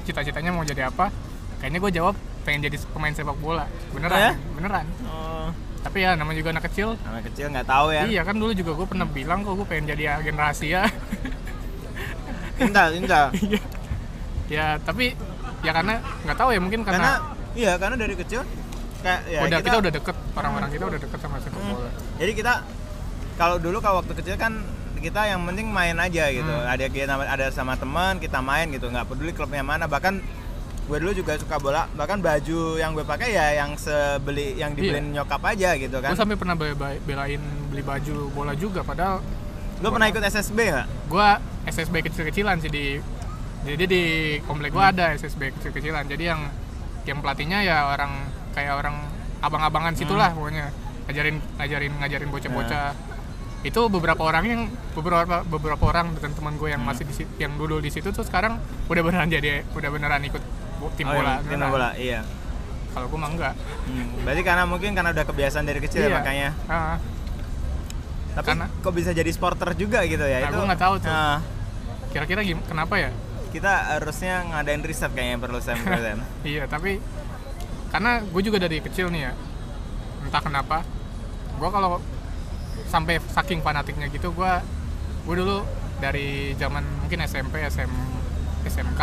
cita-citanya 0.04 0.50
mau 0.50 0.62
jadi 0.64 0.88
apa 0.88 1.14
kayaknya 1.58 1.80
gue 1.80 1.92
jawab 1.94 2.16
pengen 2.50 2.66
jadi 2.66 2.78
pemain 2.90 3.14
sepak 3.14 3.38
bola 3.38 3.70
beneran 3.94 4.18
Oh 4.18 4.22
ya? 4.26 4.34
beneran 4.58 4.86
oh, 5.06 5.48
tapi 5.80 5.98
ya 6.02 6.18
namanya 6.18 6.38
juga 6.42 6.50
anak 6.58 6.66
kecil 6.66 6.98
anak 7.06 7.30
kecil 7.30 7.46
nggak 7.54 7.68
tahu 7.70 7.88
ya 7.94 8.04
iya 8.10 8.22
kan 8.26 8.34
dulu 8.34 8.52
juga 8.52 8.72
gue 8.74 8.88
pernah 8.90 9.06
bilang 9.06 9.46
kok 9.46 9.54
gue 9.54 9.68
pengen 9.70 9.86
jadi 9.94 10.18
agen 10.18 10.36
rahasia 10.36 10.82
Intel 12.60 12.90
Intel 12.98 13.26
Iya. 13.38 13.62
ya 14.50 14.66
tapi 14.82 15.14
ya 15.62 15.72
karena 15.72 16.02
nggak 16.26 16.38
tahu 16.38 16.50
ya 16.50 16.60
mungkin 16.60 16.82
karena 16.82 16.98
karena, 16.98 17.14
iya 17.54 17.72
karena 17.78 17.96
dari 17.96 18.18
kecil 18.18 18.42
kayak 19.00 19.22
ya 19.30 19.40
udah 19.46 19.60
kita, 19.62 19.78
udah 19.80 19.92
deket 19.94 20.16
orang-orang 20.36 20.70
kita 20.74 20.84
udah 20.90 21.00
deket 21.00 21.20
sama 21.22 21.38
sepak 21.40 21.62
Hmm. 21.62 21.72
bola 21.72 21.92
Jadi 22.20 22.32
kita 22.36 22.54
kalau 23.38 23.56
dulu 23.56 23.78
kalau 23.80 24.04
waktu 24.04 24.14
kecil 24.18 24.36
kan 24.36 24.60
kita 25.00 25.32
yang 25.32 25.40
penting 25.48 25.72
main 25.72 25.96
aja 25.96 26.28
gitu. 26.28 26.52
Hmm. 26.52 26.68
Ada 26.68 26.92
kita 26.92 27.16
ada 27.16 27.48
sama 27.56 27.80
teman 27.80 28.20
kita 28.20 28.44
main 28.44 28.68
gitu, 28.68 28.92
nggak 28.92 29.08
peduli 29.08 29.32
klubnya 29.32 29.64
mana. 29.64 29.88
Bahkan 29.88 30.20
gue 30.90 30.98
dulu 30.98 31.14
juga 31.14 31.38
suka 31.38 31.56
bola. 31.56 31.86
Bahkan 31.94 32.18
baju 32.18 32.60
yang 32.76 32.92
gue 32.92 33.06
pakai 33.06 33.30
ya 33.30 33.54
yang 33.56 33.78
sebeli 33.78 34.58
yang 34.58 34.74
dibeliin 34.74 35.14
nyokap 35.14 35.40
aja 35.46 35.78
gitu 35.78 36.02
kan. 36.02 36.10
gue 36.10 36.18
sampai 36.18 36.34
pernah 36.34 36.58
be- 36.58 36.74
be- 36.74 37.02
belain 37.06 37.38
beli 37.70 37.86
baju 37.86 38.16
bola 38.34 38.58
juga 38.58 38.82
padahal 38.82 39.22
Lu 39.80 39.88
pernah 39.88 40.10
ikut 40.10 40.20
SSB 40.20 40.60
nggak? 40.60 40.88
gua 41.08 41.40
SSB 41.64 42.04
kecil-kecilan 42.04 42.60
sih 42.60 42.68
di 42.68 43.00
jadi 43.64 43.84
di 43.86 44.04
komplek 44.44 44.76
gua 44.76 44.92
ada 44.92 45.16
SSB 45.16 45.56
kecil-kecilan. 45.56 46.04
Jadi 46.04 46.24
yang 46.26 46.42
yang 47.06 47.24
pelatihnya 47.24 47.64
ya 47.64 47.88
orang 47.88 48.12
kayak 48.52 48.76
orang 48.76 49.00
abang-abangan 49.40 49.96
situlah 49.96 50.36
pokoknya. 50.36 50.68
Ngajarin 51.08 51.40
ngajarin 51.56 51.94
ngajarin 51.96 52.30
bocah-bocah. 52.30 52.92
Itu 53.60 53.88
beberapa 53.88 54.20
orang 54.20 54.44
yang 54.44 54.62
beberapa 54.92 55.44
beberapa 55.44 55.84
orang 55.86 56.12
dan 56.18 56.32
teman 56.32 56.56
gue 56.56 56.70
yang 56.72 56.84
masih 56.84 57.08
di 57.08 57.14
yang 57.40 57.56
dulu 57.56 57.80
di 57.80 57.88
situ 57.88 58.12
tuh 58.12 58.24
sekarang 58.24 58.60
udah 58.88 59.00
beneran 59.00 59.28
jadi 59.28 59.64
udah 59.72 59.90
beneran 59.90 60.24
ikut 60.24 60.44
tim 60.94 61.06
Oh, 61.06 61.14
bola 61.14 61.28
iya, 61.30 61.36
tim 61.40 61.50
beneran. 61.52 61.70
bola, 61.70 61.90
iya. 61.96 62.20
kalau 62.90 63.06
gue 63.06 63.18
mah 63.18 63.30
enggak 63.30 63.54
Hmm, 63.86 64.08
Berarti 64.22 64.42
karena 64.42 64.64
mungkin 64.64 64.92
karena 64.92 65.10
udah 65.12 65.24
kebiasaan 65.24 65.64
dari 65.64 65.80
kecil 65.80 66.00
ya 66.00 66.08
Iya. 66.08 66.16
makanya. 66.16 66.50
Ah, 66.66 66.98
Tapi 68.30 68.46
Karena- 68.48 68.70
kok 68.72 68.94
bisa 68.94 69.12
jadi 69.12 69.28
sporter 69.28 69.74
juga 69.74 70.00
gitu 70.04 70.22
ya? 70.22 70.40
Nah, 70.40 70.48
itu 70.48 70.56
gua 70.56 70.66
nggak 70.68 70.80
tahu 70.80 70.96
tuh. 70.98 71.10
Nah, 71.10 71.42
kira-kira 72.08 72.42
gim- 72.42 72.64
kenapa 72.64 72.96
ya 72.98 73.10
kita 73.50 73.72
harusnya 73.92 74.46
ngadain 74.48 74.80
riset 74.80 75.10
kayaknya 75.10 75.34
yang 75.34 75.42
perlu 75.42 75.60
saya 75.60 75.76
Sam. 76.06 76.22
Iya, 76.42 76.64
tapi 76.66 77.02
karena 77.90 78.22
gue 78.22 78.42
juga 78.42 78.58
dari 78.58 78.78
kecil 78.80 79.10
nih 79.10 79.22
ya, 79.24 79.34
entah 80.22 80.40
kenapa, 80.40 80.86
gue 81.52 81.70
kalau 81.70 81.98
sampai 82.86 83.18
saking 83.28 83.60
fanatiknya 83.60 84.08
gitu, 84.08 84.30
gue 84.30 84.52
gue 85.26 85.36
dulu 85.36 85.66
dari 85.98 86.54
zaman 86.56 86.86
mungkin 87.02 87.20
SMP, 87.22 87.60
SM, 87.60 87.90
SMK, 88.64 89.02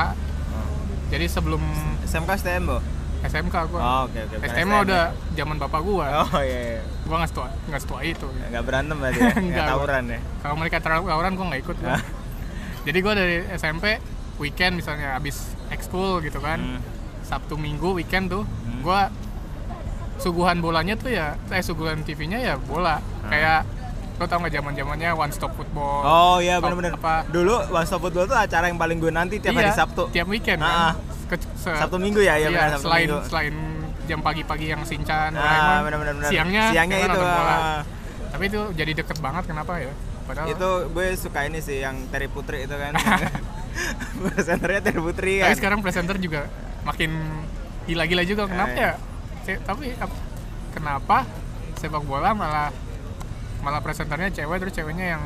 jadi 1.06 1.24
sebelum 1.26 1.62
SMK 2.02 2.30
STM, 2.36 2.64
Bo? 2.64 2.78
SMK 3.18 3.56
gue, 3.66 3.78
Oh, 3.78 4.04
oke 4.04 4.18
oke. 4.18 4.34
bukan 4.36 4.48
STM 4.48 4.68
STM. 4.68 4.84
udah 4.84 5.02
zaman 5.32 5.56
bapak 5.56 5.80
gue, 5.82 6.06
Oh 6.06 6.40
iya, 6.40 6.60
iya. 6.70 6.80
gue 6.82 7.16
nggak 7.16 7.30
setua 7.30 7.46
nggak 7.64 7.80
setua 7.80 8.00
itu. 8.02 8.26
nggak 8.28 8.62
berantem 8.62 8.96
berarti 8.96 9.20
ya? 9.20 9.32
nggak 9.48 9.66
tawuran 9.66 10.02
ya? 10.06 10.18
Kalau 10.38 10.54
mereka 10.54 10.76
terlalu 10.78 11.04
tawuran 11.06 11.32
gue 11.32 11.46
nggak 11.46 11.62
ikut. 11.62 11.76
gua. 11.78 11.90
Ah. 11.92 12.02
jadi 12.82 12.98
gue 12.98 13.12
dari 13.14 13.36
SMP 13.52 13.84
weekend 14.36 14.72
misalnya 14.74 15.14
abis 15.14 15.36
ekskul 15.68 16.20
gitu 16.20 16.38
kan, 16.38 16.60
Hmm. 16.60 16.80
Sabtu 17.22 17.56
Minggu 17.56 17.90
weekend 17.92 18.28
tuh 18.28 18.44
Hmm. 18.44 18.80
gua 18.80 19.10
suguhan 20.16 20.58
bolanya 20.58 20.94
tuh 20.94 21.10
ya 21.10 21.34
eh 21.50 21.60
suguhan 21.60 22.00
TV-nya 22.00 22.38
ya 22.38 22.54
bola 22.56 22.96
Hmm. 22.96 23.28
kayak 23.28 23.60
lo 24.16 24.24
tau 24.24 24.38
nggak 24.38 24.54
zaman 24.54 24.72
zamannya 24.72 25.10
one 25.12 25.28
stop 25.28 25.52
football 25.52 26.00
Oh 26.00 26.36
iya 26.38 26.56
benar-benar. 26.56 26.96
apa 26.96 27.28
Dulu 27.28 27.68
One 27.68 27.84
Stop 27.84 28.00
Football 28.00 28.24
tuh 28.24 28.34
acara 28.34 28.64
yang 28.64 28.76
paling 28.76 28.96
gue 28.96 29.10
nanti 29.10 29.36
tiap 29.36 29.52
hari 29.52 29.68
Iya, 29.68 29.76
Sabtu. 29.76 30.08
tiap 30.08 30.24
weekend 30.26 30.58
Ah, 30.58 30.96
kan 31.26 31.36
Ke- 31.36 31.52
se- 31.54 31.76
Sabtu 31.76 31.96
Minggu 31.96 32.20
ya, 32.20 32.34
iya, 32.34 32.46
iya, 32.46 32.48
benar 32.48 32.70
Sabtu 32.72 32.84
selain 32.86 33.06
Minggu. 33.06 33.28
selain 33.28 33.54
jam 34.06 34.20
pagi-pagi 34.20 34.66
yang 34.68 34.80
Shinchan 34.82 35.30
Ah, 35.30 35.36
Doraemon, 35.36 35.80
benar-benar. 35.84 36.14
benar. 36.16 36.30
siangnya 36.30 36.64
Siangnya 36.70 36.96
itu. 37.02 37.18
bola. 37.18 37.44
ah. 37.52 37.80
tapi 38.26 38.44
itu 38.46 38.60
jadi 38.72 38.92
deket 38.94 39.18
banget 39.18 39.44
kenapa 39.46 39.72
ya 39.78 39.92
padahal 40.24 40.46
Itu 40.48 40.70
gue 40.90 41.06
suka 41.14 41.40
ini 41.42 41.58
sih 41.58 41.78
yang 41.78 42.08
Terry 42.08 42.26
Putri 42.26 42.64
itu 42.64 42.72
kan. 42.72 42.92
Presenternya 44.24 44.80
Terry 44.82 45.00
Putri 45.02 45.34
tapi 45.38 45.46
kan. 45.46 45.56
sekarang 45.56 45.78
presenter 45.80 46.16
juga 46.16 46.48
makin 46.82 47.12
gila-gila 47.84 48.24
juga 48.24 48.44
kenapa 48.46 48.72
Eh. 48.72 48.80
ya 48.82 48.92
Se- 49.44 49.60
tapi 49.60 49.92
ap- 49.94 50.20
kenapa 50.72 51.28
sepak 51.74 52.02
bola 52.02 52.32
malah 52.32 52.72
malah 53.66 53.82
presenternya 53.82 54.30
cewek 54.32 54.56
terus 54.60 54.72
ceweknya 54.72 55.06
yang 55.12 55.22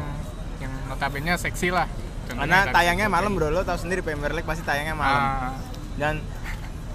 yang 0.59 0.73
notabene 0.89 1.37
seksi 1.37 1.69
lah 1.69 1.85
Contohnya 2.23 2.47
Karena 2.47 2.59
dari- 2.63 2.75
tayangnya 2.77 3.07
malam 3.11 3.35
bro, 3.35 3.51
lo 3.51 3.61
tau 3.61 3.75
sendiri 3.75 4.01
Premier 4.01 4.31
League 4.31 4.47
pasti 4.47 4.63
tayangnya 4.63 4.95
malam. 4.95 5.19
Ah, 5.19 5.51
Dan 5.93 6.23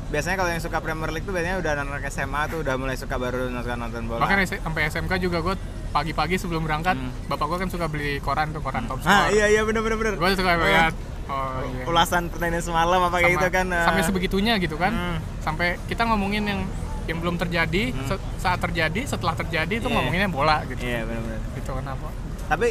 biasanya 0.07 0.37
kalau 0.37 0.47
yang 0.47 0.63
suka 0.63 0.79
Premier 0.79 1.11
League 1.11 1.21
tuh 1.21 1.35
biasanya 1.35 1.59
udah 1.59 1.71
anak 1.75 2.07
SMA 2.07 2.41
tuh 2.47 2.63
udah 2.63 2.73
mulai 2.73 2.95
suka 2.95 3.15
baru 3.15 3.51
nonton 3.51 3.75
nonton 3.75 4.01
bola. 4.05 4.21
bahkan 4.21 4.39
sampai 4.45 4.87
SMK 4.87 5.11
juga 5.19 5.41
gue 5.41 5.55
pagi-pagi 5.91 6.37
sebelum 6.37 6.63
berangkat 6.63 6.93
Hmm. 6.93 7.11
bapak 7.27 7.45
gue 7.45 7.57
kan 7.57 7.69
suka 7.69 7.85
beli 7.85 8.19
koran 8.19 8.49
tuh 8.49 8.59
koran 8.59 8.85
top 8.85 9.01
Ah 9.01 9.27
score 9.27 9.35
iya 9.35 9.45
iya 9.49 9.61
bener 9.61 9.81
bener 9.81 9.97
bener. 9.97 10.13
gue 10.13 10.29
suka 10.31 10.51
lihat 10.55 10.93
oh 11.25 11.59
iya 11.67 11.83
Ulasan 11.83 12.23
pertandingan 12.29 12.63
semalam 12.63 12.99
apa 13.01 13.17
kayak 13.17 13.31
gitu 13.33 13.47
kan. 13.49 13.65
ah. 13.69 13.83
sampai 13.83 14.03
sebegitunya 14.05 14.53
gitu 14.55 14.77
kan 14.77 14.93
Hmm. 14.93 15.17
sampai 15.41 15.67
kita 15.83 16.05
ngomongin 16.05 16.43
yang 16.47 16.61
yang 17.05 17.17
belum 17.17 17.35
terjadi 17.35 17.83
Hmm. 17.91 18.07
se- 18.07 18.23
saat 18.37 18.59
terjadi 18.59 19.01
setelah 19.05 19.33
terjadi 19.33 19.73
itu 19.75 19.85
Iya. 19.85 19.93
ngomonginnya 19.93 20.27
bola 20.27 20.65
gitu 20.65 20.79
Iya 20.79 21.01
bener 21.03 21.21
bener. 21.21 21.39
gitu 21.53 21.71
kenapa 21.71 22.07
Tapi 22.45 22.69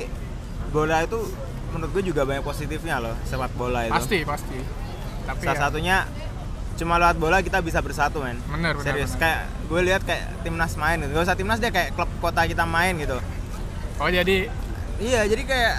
bola 0.69 0.97
itu 1.01 1.19
menurut 1.71 1.91
gue 1.91 2.03
juga 2.05 2.23
banyak 2.23 2.43
positifnya 2.43 2.99
loh 2.99 3.15
sepak 3.23 3.51
bola 3.53 3.85
itu. 3.85 3.93
pasti 3.93 4.19
pasti 4.23 4.59
tapi 5.25 5.41
Salah 5.41 5.55
ya, 5.55 5.63
satunya 5.65 5.97
cuma 6.75 6.95
lewat 6.97 7.17
bola 7.17 7.39
kita 7.39 7.59
bisa 7.59 7.79
bersatu 7.79 8.19
men. 8.19 8.39
bener 8.45 8.75
bener, 8.75 8.83
Serius 8.85 9.15
bener. 9.15 9.21
kayak 9.21 9.41
gue 9.65 9.81
lihat 9.85 10.03
kayak 10.03 10.25
timnas 10.43 10.75
main 10.75 10.99
gitu. 10.99 11.11
Gak 11.13 11.25
usah 11.25 11.35
timnas 11.35 11.59
dia 11.59 11.71
kayak 11.71 11.95
klub 11.95 12.11
kota 12.19 12.43
kita 12.43 12.63
main 12.65 12.95
gitu. 12.97 13.19
oh 13.95 14.09
jadi 14.09 14.51
Iya 14.97 15.23
jadi 15.25 15.43
kayak 15.43 15.75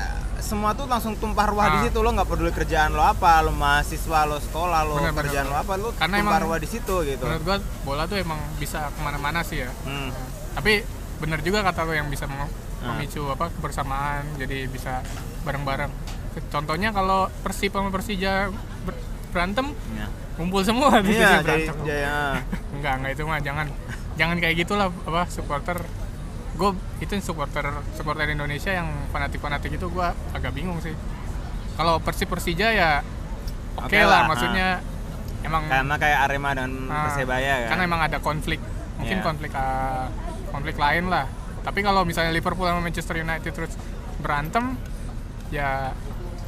semua 0.46 0.72
tuh 0.72 0.86
langsung 0.86 1.14
tumpah 1.14 1.46
ruah 1.46 1.68
di 1.68 1.78
Ah. 1.78 1.84
situ 1.84 1.98
lo 1.98 2.10
nggak 2.12 2.28
peduli 2.28 2.52
kerjaan 2.52 2.92
lo 2.92 3.02
apa 3.02 3.42
lo 3.42 3.52
mahasiswa 3.52 4.20
lo 4.24 4.38
sekolah 4.40 4.82
lo 4.84 4.94
Bener, 4.96 5.10
bener, 5.10 5.20
kerjaan 5.24 5.46
lo 5.46 5.52
bener. 5.52 5.66
apa 5.66 5.74
lo 5.76 5.88
Karena 5.92 6.16
tumpah 6.16 6.30
emang 6.32 6.46
ruah 6.46 6.60
di 6.60 6.70
situ 6.70 6.96
gitu 7.04 7.24
menurut 7.24 7.44
gue 7.44 7.58
bola 7.82 8.04
tuh 8.06 8.18
emang 8.18 8.38
bisa 8.56 8.88
ke 8.88 9.00
mana-mana 9.00 9.42
sih 9.42 9.60
ya 9.60 9.70
hmm. 9.70 10.10
tapi 10.54 10.86
bener 11.18 11.40
juga 11.42 11.60
kata 11.62 11.82
lo 11.82 11.92
yang 11.92 12.08
bisa 12.08 12.26
meng- 12.26 12.54
Ah. 12.78 12.94
memicu 12.94 13.26
apa 13.26 13.50
kebersamaan 13.50 14.38
jadi 14.38 14.68
bisa 14.68 15.02
bareng-bareng 15.42 15.90
contohnya 16.46 16.92
kalau 16.92 17.26
Persib 17.42 17.72
sama 17.72 17.90
Persija 17.90 18.54
ber- 18.84 19.00
berantem 19.32 19.72
Ya. 19.92 20.06
kumpul 20.34 20.62
semua 20.62 21.00
di 21.00 21.10
Iya, 21.10 21.18
sini 21.18 21.24
jadi 21.24 21.44
berantem 21.66 21.78
ya, 21.82 22.20
enggak 22.76 22.94
enggak 22.96 23.12
itu 23.12 23.24
mah 23.24 23.40
jangan 23.40 23.68
jangan 24.14 24.38
kayak 24.38 24.56
gitulah 24.58 24.88
apa 24.92 25.24
supporter 25.28 25.80
gue 26.56 26.70
itu 27.04 27.14
supporter 27.20 27.68
supporter 27.94 28.32
Indonesia 28.32 28.72
yang 28.72 28.88
fanatik 29.12 29.44
fanatik 29.44 29.76
itu 29.76 29.86
gue 29.86 30.08
agak 30.32 30.52
bingung 30.56 30.80
sih 30.80 30.96
kalau 31.76 32.00
Persib 32.00 32.32
Persija 32.32 32.72
ya 32.72 33.04
oke 33.76 33.92
Oke 33.92 34.00
lah 34.00 34.24
lah, 34.24 34.32
maksudnya 34.32 34.68
emang 35.44 35.68
karena 35.68 35.96
kayak 36.00 36.20
Arema 36.26 36.52
dan 36.56 36.72
ah, 36.88 37.12
Persebaya 37.12 37.54
kan. 37.68 37.70
karena 37.76 37.84
emang 37.84 38.02
ada 38.02 38.18
konflik 38.20 38.60
mungkin 38.96 39.20
Iya. 39.20 39.24
konflik 39.24 39.52
ah, 39.52 40.08
konflik 40.50 40.80
lain 40.80 41.12
lah 41.12 41.28
tapi 41.62 41.84
kalau 41.84 42.08
misalnya 42.08 42.32
Liverpool 42.32 42.64
sama 42.66 42.80
Manchester 42.80 43.20
United 43.20 43.52
terus 43.52 43.74
berantem 44.22 44.80
ya 45.50 45.92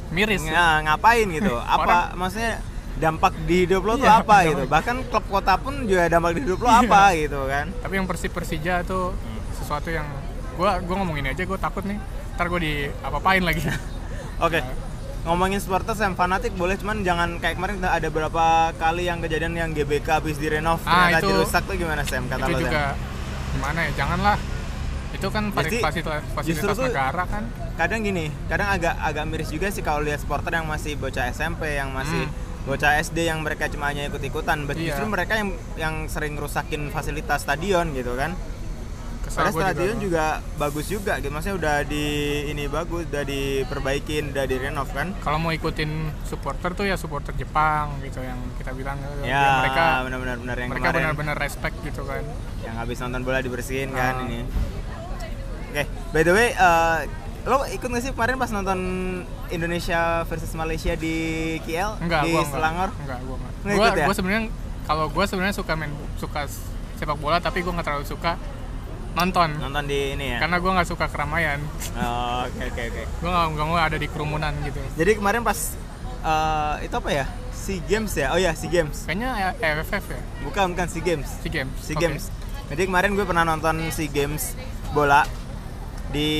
miris. 0.08 0.40
Ya, 0.40 0.80
ngapain 0.82 1.28
gitu? 1.28 1.52
Apa 1.74 2.16
maksudnya 2.16 2.62
dampak 2.98 3.34
di 3.46 3.66
hidup 3.68 3.84
lo 3.86 3.94
tuh 3.94 4.08
Iya, 4.08 4.24
apa 4.24 4.36
gitu? 4.42 4.64
Bahkan 4.66 4.96
klub 5.06 5.24
kota 5.30 5.54
pun 5.54 5.86
juga 5.86 6.10
dampak 6.10 6.34
di 6.34 6.40
hidup 6.42 6.58
lo 6.58 6.66
apa 6.66 7.14
gitu 7.14 7.46
kan? 7.46 7.70
tapi 7.78 7.92
yang 7.94 8.06
Persib 8.10 8.34
Persija 8.34 8.82
tuh 8.82 9.14
sesuatu 9.68 9.92
yang 9.92 10.08
gua 10.56 10.80
gua 10.80 11.04
ngomongin 11.04 11.28
aja 11.28 11.44
gue 11.44 11.58
takut 11.60 11.84
nih. 11.84 12.00
Ntar 12.34 12.48
gue 12.48 12.60
di 12.62 12.72
apa-apain 13.04 13.44
lagi. 13.44 13.60
Oke. 14.40 14.64
Ngomongin 15.22 15.60
supporters 15.60 16.00
yang 16.00 16.14
fanatik 16.14 16.56
boleh 16.56 16.74
cuman 16.74 17.04
jangan 17.04 17.36
kayak 17.36 17.60
kemarin 17.60 17.76
ada 17.82 18.08
beberapa 18.08 18.44
kali 18.72 19.04
yang 19.04 19.20
kejadian 19.20 19.52
yang 19.52 19.70
GBK 19.70 20.08
habis 20.14 20.40
direnov 20.40 20.80
Ah, 20.82 21.12
ternyata 21.12 21.20
itu- 21.20 21.30
dirusak 21.36 21.62
tuh 21.62 21.76
gimana 21.76 22.00
Sam? 22.00 22.24
Kata 22.24 22.40
itu 22.40 22.48
lo 22.48 22.56
Sam? 22.56 22.64
juga. 22.64 22.84
Gimana 23.52 23.78
ya? 23.78 23.90
Janganlah. 23.94 24.38
Itu 25.08 25.26
kan 25.28 25.44
Jadi, 25.50 25.78
fasilitas, 25.78 26.22
fasilitas 26.32 26.76
negara 26.78 27.24
kan. 27.24 27.44
kadang 27.74 28.02
gini 28.02 28.26
kadang 28.44 28.68
agak 28.68 28.90
agak 28.98 29.24
miris 29.24 29.48
juga 29.48 29.68
sih 29.68 29.80
kalau 29.80 30.02
lihat 30.02 30.18
supporter 30.18 30.50
yang 30.50 30.66
masih 30.66 30.94
bocah 30.94 31.30
SMP 31.30 31.72
yang 31.72 31.88
masih 31.90 32.26
bocah 32.64 32.98
SD 32.98 33.24
yang 33.24 33.38
mereka 33.38 33.68
cuma 33.68 33.86
hanya 33.86 34.04
ikut 34.04 34.18
ikutan 34.20 34.58
Hmm. 34.60 34.74
Iya. 34.74 34.92
justru 34.92 35.06
mereka 35.06 35.32
yang 35.32 35.48
yang 35.76 35.94
sering 36.04 36.34
rusakin 36.34 36.90
fasilitas 36.90 37.40
stadion 37.40 37.88
gitu 37.92 38.12
kan 38.14 38.34
Karena 39.30 39.50
stadion 39.50 39.96
juga, 39.98 40.26
bagus 40.54 40.86
juga 40.86 41.12
gitu. 41.16 41.28
Maksudnya 41.28 41.56
udah 41.56 41.76
di 41.82 42.04
ini 42.48 42.64
bagus 42.66 43.04
udah 43.04 43.22
diperbaikin 43.22 44.30
udah 44.30 44.44
direnov 44.44 44.88
kan? 44.88 45.12
Kalau 45.18 45.36
mau 45.36 45.50
ikutin 45.50 45.88
supporter 46.22 46.72
tuh 46.72 46.84
ya 46.84 46.94
supporter 46.94 47.32
Jepang 47.32 47.96
gitu 48.00 48.18
yang 48.18 48.36
kita 48.56 48.72
bilang 48.72 48.96
gitu. 48.96 49.22
ya 49.22 49.36
Yang 49.38 49.54
mereka 49.62 49.84
benar-benar 50.02 50.36
benar 50.38 50.56
yang 50.56 50.70
mereka 50.70 50.88
benar-benar 50.90 51.36
respect 51.36 51.76
gitu 51.80 52.02
kan. 52.02 52.24
Yang 52.60 52.74
habis 52.76 52.96
nonton 52.98 53.20
bola 53.22 53.38
dibersihin 53.38 53.90
kan 53.90 54.14
Ah. 54.14 54.24
ini. 54.24 54.42
Oke 55.68 55.82
by 56.10 56.22
the 56.22 56.32
way 56.32 56.48
eh, 56.50 56.98
lo 57.44 57.64
ikut 57.64 57.84
nggak 57.84 58.02
sih 58.02 58.10
kemarin 58.10 58.36
pas 58.36 58.50
nonton 58.50 58.80
Indonesia 59.48 60.00
versus 60.24 60.52
Malaysia 60.52 60.92
di 60.94 61.16
KL 61.62 61.96
enggak 61.98 62.22
di 62.22 62.30
gua 62.30 62.40
enggak. 62.40 62.52
Selangor? 62.52 62.88
Enggak 62.98 63.18
gua 63.22 63.36
enggak. 63.36 63.52
Nggak 63.58 63.74
gua 63.74 63.86
ikut 63.86 63.94
ya? 63.94 64.04
gua 64.04 64.14
sebenarnya 64.14 64.42
kalau 64.84 65.04
gua 65.08 65.24
sebenarnya 65.24 65.54
suka 65.54 65.72
main 65.74 65.92
suka 66.16 66.40
sepak 66.96 67.16
bola 67.16 67.38
tapi 67.38 67.60
gua 67.60 67.72
nggak 67.74 67.86
terlalu 67.86 68.06
suka 68.06 68.32
nonton. 69.18 69.48
Nonton 69.58 69.84
di 69.84 70.14
ini 70.14 70.32
ya? 70.32 70.38
Karena 70.38 70.56
gua 70.56 70.70
nggak 70.74 70.88
suka 70.88 71.06
keramaian. 71.06 71.58
Oh, 71.94 72.44
oke 72.44 72.62
oke 72.64 72.82
oke. 72.84 73.02
Gua 73.18 73.28
nggak 73.28 73.46
nggak 73.52 73.66
mau 73.66 73.76
ada 73.76 73.96
di 73.96 74.06
kerumunan 74.06 74.52
gitu. 74.62 74.78
Jadi 74.94 75.10
kemarin 75.14 75.42
pas 75.42 75.58
eh, 76.20 76.74
itu 76.82 76.94
apa 76.94 77.10
ya? 77.12 77.26
Sea 77.50 77.82
Games 77.82 78.12
ya? 78.12 78.30
Oh 78.30 78.38
ya 78.38 78.52
Sea 78.52 78.68
Games. 78.68 79.04
Kayaknya 79.04 79.28
ya 79.36 79.48
EFF 79.76 80.04
ya? 80.08 80.20
Bukan 80.40 80.72
bukan 80.72 80.86
Sea 80.86 81.02
Games. 81.02 81.28
SEA 81.38 81.50
Games 81.52 81.74
SEA 81.78 81.94
Oke. 81.94 82.00
Games. 82.00 82.24
Jadi 82.68 82.82
kemarin 82.84 83.12
gue 83.12 83.24
pernah 83.24 83.44
nonton 83.44 83.74
SEA 83.88 84.08
Games 84.08 84.54
bola 84.90 85.26
di 86.08 86.30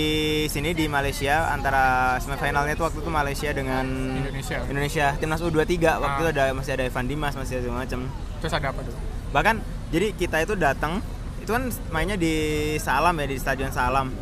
sini 0.49 0.73
di 0.73 0.89
Malaysia 0.89 1.53
antara 1.53 2.17
semifinalnya 2.19 2.73
itu 2.73 2.81
waktu 2.81 2.99
itu 2.99 3.11
Malaysia 3.11 3.51
dengan 3.51 3.85
Indonesia. 4.17 4.65
Indonesia. 4.65 5.07
Timnas 5.15 5.41
U23 5.43 5.61
waktu 5.95 6.09
Ah. 6.09 6.21
itu 6.23 6.29
ada 6.33 6.45
masih 6.53 6.73
ada 6.73 6.85
Evan 6.85 7.05
Dimas 7.05 7.35
masih 7.35 7.61
ada 7.61 7.69
macam. 7.71 8.09
terus 8.39 8.55
ada 8.55 8.71
apa 8.71 8.81
tuh? 8.81 8.95
Bahkan 9.29 9.61
jadi 9.91 10.15
kita 10.15 10.41
itu 10.41 10.55
datang 10.55 11.05
itu 11.49 11.57
kan 11.57 11.65
mainnya 11.89 12.21
di 12.21 12.37
Salam 12.77 13.17
ya 13.17 13.25
di 13.25 13.41
Stadion 13.41 13.73
Salam. 13.73 14.13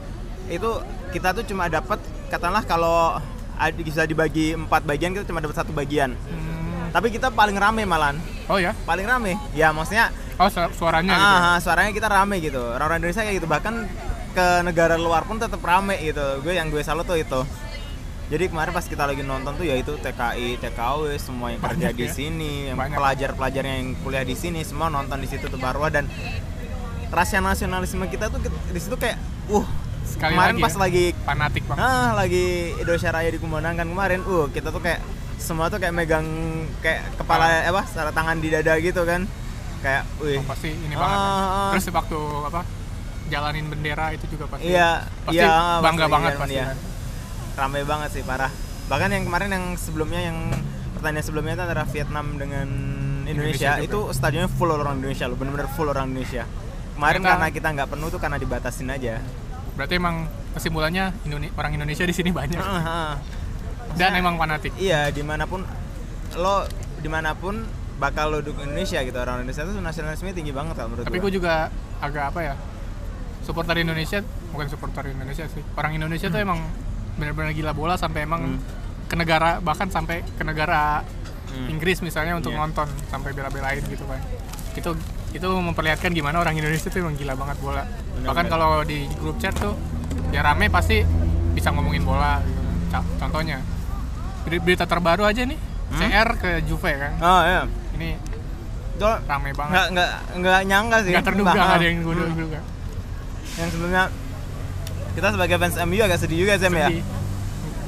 Itu 0.46 0.78
kita 1.10 1.34
tuh 1.34 1.42
cuma 1.42 1.66
dapat 1.66 1.98
katakanlah 2.30 2.62
kalau 2.62 3.18
bisa 3.82 4.06
dibagi 4.06 4.54
empat 4.54 4.86
bagian 4.86 5.10
kita 5.10 5.26
cuma 5.26 5.42
dapat 5.42 5.58
satu 5.58 5.74
bagian. 5.74 6.14
Hmm, 6.14 6.94
Tapi 6.94 7.10
kita 7.10 7.34
paling 7.34 7.58
rame 7.58 7.82
malan, 7.82 8.22
oh 8.46 8.62
ya 8.62 8.78
paling 8.86 9.10
rame. 9.10 9.34
Ya 9.58 9.74
maksudnya 9.74 10.14
oh 10.38 10.46
su- 10.46 10.70
suaranya 10.78 11.18
gitu 11.18 11.26
ya? 11.26 11.34
ah, 11.34 11.46
ah, 11.50 11.58
suaranya 11.58 11.90
kita 11.90 12.06
rame 12.06 12.38
gitu 12.38 12.62
orang-orang 12.62 13.02
Indonesia 13.02 13.26
kayak 13.26 13.36
gitu 13.42 13.48
bahkan 13.50 13.74
ke 14.30 14.46
negara 14.62 14.94
luar 14.94 15.26
pun 15.26 15.42
tetap 15.42 15.58
rame 15.66 15.98
gitu 16.06 16.44
gue 16.46 16.54
yang 16.54 16.70
gue 16.70 16.84
salut 16.84 17.08
tuh 17.08 17.16
itu 17.18 17.40
jadi 18.26 18.50
kemarin 18.50 18.70
pas 18.74 18.82
kita 18.82 19.06
lagi 19.06 19.22
nonton 19.22 19.54
tuh 19.54 19.62
ya 19.62 19.78
itu 19.78 19.94
TKI, 20.02 20.58
TKW 20.58 21.14
semua 21.14 21.54
yang 21.54 21.62
kerja 21.62 21.94
di 21.94 22.06
ya? 22.06 22.10
sini, 22.10 22.52
yang 22.66 22.74
Banyak. 22.74 22.98
pelajar-pelajar 22.98 23.62
yang 23.62 23.94
kuliah 24.02 24.26
di 24.26 24.34
sini 24.34 24.66
semua 24.66 24.90
nonton 24.90 25.22
di 25.22 25.30
situ 25.30 25.46
tuh 25.46 25.62
Barwa 25.62 25.86
dan 25.94 26.10
rasa 27.16 27.40
nasionalisme 27.40 28.04
kita 28.06 28.28
tuh 28.28 28.38
di 28.44 28.76
situ 28.76 28.92
kayak, 28.94 29.16
uh 29.48 29.64
Sekali 30.06 30.32
kemarin 30.32 30.54
lagi 30.54 30.62
pas 30.62 30.70
ya. 30.70 30.78
lagi 30.78 31.04
fanatik 31.18 31.64
banget 31.64 31.82
ah 31.82 32.10
lagi 32.14 32.46
Indonesia 32.76 33.10
Raya 33.10 33.30
dikumandangkan 33.30 33.86
kemarin, 33.86 34.20
uh 34.22 34.46
kita 34.48 34.68
tuh 34.68 34.78
kayak 34.78 35.00
semua 35.36 35.66
tuh 35.66 35.76
kayak 35.76 35.92
megang 35.92 36.26
kayak 36.78 37.16
kepala 37.16 37.44
Ah. 37.44 37.68
apa, 37.68 37.82
secara 37.84 38.10
tangan 38.10 38.36
di 38.36 38.48
dada 38.48 38.76
gitu 38.78 39.02
kan, 39.02 39.24
kayak, 39.78 40.04
wih 40.18 40.36
Oh, 40.36 40.44
pasti 40.44 40.70
ini 40.70 40.92
Ah, 40.92 40.98
banget 40.98 41.16
ya. 41.16 41.24
ah, 41.24 41.40
ah. 41.42 41.70
terus 41.72 41.86
waktu 41.90 42.18
apa 42.44 42.60
jalanin 43.26 43.66
bendera 43.66 44.06
itu 44.10 44.24
juga 44.28 44.44
pasti 44.46 44.68
Iya, 44.68 44.90
pasti 45.24 45.36
iya, 45.36 45.80
bangga 45.80 46.04
pasti, 46.04 46.14
banget 46.14 46.30
iya, 46.30 46.38
pasti 46.38 46.54
iya. 46.54 46.66
kan. 46.66 46.78
Ramai 47.56 47.82
banget 47.82 48.10
sih 48.12 48.22
parah. 48.22 48.52
Bahkan 48.86 49.08
yang 49.10 49.24
kemarin 49.24 49.48
yang 49.50 49.64
sebelumnya 49.74 50.20
yang 50.22 50.38
pertandingan 50.92 51.24
sebelumnya 51.24 51.52
itu 51.52 51.62
antara 51.64 51.84
Vietnam 51.84 52.26
dengan 52.36 52.68
Indonesia, 53.24 53.32
Indonesia 53.66 53.72
juga. 53.74 53.86
itu 53.86 53.98
stadionnya 54.12 54.46
full 54.48 54.70
orang 54.70 54.96
Indonesia 54.96 55.26
loh, 55.26 55.34
bener-bener 55.34 55.66
full 55.68 55.88
orang 55.88 56.06
Indonesia. 56.08 56.44
Kemarin 56.96 57.20
Ternyata- 57.20 57.30
karena 57.36 57.48
kita 57.52 57.68
nggak 57.70 57.88
penuh 57.88 58.08
tuh 58.08 58.18
karena 58.18 58.36
dibatasin 58.36 58.88
aja. 58.88 59.20
berarti 59.72 59.94
emang 59.94 60.24
kesimpulannya 60.50 61.12
Indone- 61.22 61.52
orang 61.52 61.68
Indonesia 61.70 62.00
di 62.02 62.10
sini 62.10 62.32
banyak 62.32 62.56
Ah, 62.56 62.80
ah. 62.80 63.12
dan 63.92 64.16
emang 64.16 64.34
fanatik 64.34 64.72
Iya, 64.74 65.12
di 65.12 65.20
mana 65.20 65.44
pun 65.44 65.60
lo 66.32 66.64
di 66.96 67.08
mana 67.08 67.36
pun 67.36 67.60
bakal 67.96 68.28
lo 68.30 68.40
dukung 68.40 68.64
Indonesia 68.66 68.96
gitu 68.98 69.12
orang 69.14 69.36
Indonesia 69.38 69.62
tuh 69.62 69.76
nasionalisme 69.76 70.32
tinggi 70.32 70.50
banget 70.50 70.72
kalau 70.74 70.88
menurut 70.90 71.04
tapi 71.04 71.16
gue 71.18 71.28
juga 71.30 71.68
agak 71.98 72.24
apa 72.26 72.40
ya 72.42 72.54
supporter 73.40 73.76
Indonesia 73.78 74.24
bukan 74.48 74.66
supporter 74.66 75.04
Indonesia 75.06 75.44
sih 75.44 75.60
orang 75.70 75.92
Indonesia 75.94 76.26
tuh 76.26 76.40
emang 76.40 76.64
benar-benar 77.14 77.52
gila 77.52 77.72
bola 77.72 77.94
sampai 77.94 78.24
emang 78.24 78.56
Hmm. 78.56 78.60
ke 79.04 79.14
negara 79.14 79.60
bahkan 79.60 79.86
sampai 79.86 80.24
ke 80.26 80.42
negara 80.42 81.04
Hmm. 81.46 81.68
Inggris 81.68 82.00
misalnya 82.00 82.32
untuk 82.34 82.50
Iya. 82.50 82.58
nonton 82.58 82.88
sampai 83.06 83.30
bela-belain 83.30 83.80
gitu 83.82 84.02
kan 84.02 84.24
itu 84.72 84.90
itu 85.36 85.46
memperlihatkan 85.46 86.10
gimana 86.10 86.36
orang 86.38 86.54
Indonesia 86.54 86.86
tuh 86.86 86.98
emang 86.98 87.14
gila 87.14 87.34
banget 87.34 87.56
bola 87.58 87.84
Benar, 87.84 88.26
bahkan 88.26 88.46
kalau 88.46 88.80
di 88.82 89.04
grup 89.14 89.36
chat 89.36 89.52
tuh 89.52 89.76
ya 90.28 90.40
rame 90.40 90.66
pasti 90.66 91.04
bisa 91.52 91.70
ngomongin 91.70 92.02
bola 92.02 92.40
gitu. 92.40 92.60
Contohnya 93.16 93.60
Beri- 94.42 94.60
berita 94.60 94.84
terbaru 94.84 95.22
aja 95.22 95.42
nih 95.42 95.58
Hmm? 95.86 96.02
CR 96.02 96.28
ke 96.34 96.50
Juve 96.64 96.92
kan 96.92 97.12
Oh 97.16 97.40
iya. 97.40 97.62
ini 97.94 98.18
Itu 98.92 99.06
rame 99.22 99.52
banget 99.52 99.70
nggak 99.70 99.86
nggak 99.92 100.10
nggak 100.34 100.60
nyangka 100.66 100.96
sih. 101.00 101.12
nggak 101.12 101.24
terduga 101.24 101.50
nggak 101.52 101.70
ada 101.70 101.84
yang 101.84 101.98
gue 102.00 102.14
Hmm. 102.16 102.34
duga 102.34 102.60
yang 103.54 103.68
sebelumnya 103.70 104.02
kita 105.12 105.28
sebagai 105.30 105.56
fans 105.56 105.76
MU 105.78 106.00
agak 106.00 106.18
sedih 106.18 106.38
juga 106.38 106.52
Sam 106.56 106.74
ya 106.74 106.88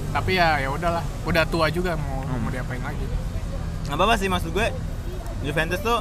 tapi 0.08 0.30
ya 0.32 0.56
ya 0.58 0.68
udahlah 0.68 1.04
udah 1.22 1.42
tua 1.44 1.66
juga 1.68 1.92
mau 1.94 2.22
Hmm. 2.22 2.38
mau 2.38 2.48
diapain 2.48 2.80
lagi 2.80 3.02
nggak 3.84 3.96
apa-apa 3.96 4.14
sih 4.14 4.28
maksud 4.28 4.50
gue 4.50 4.66
Juventus 5.40 5.80
tuh 5.80 5.98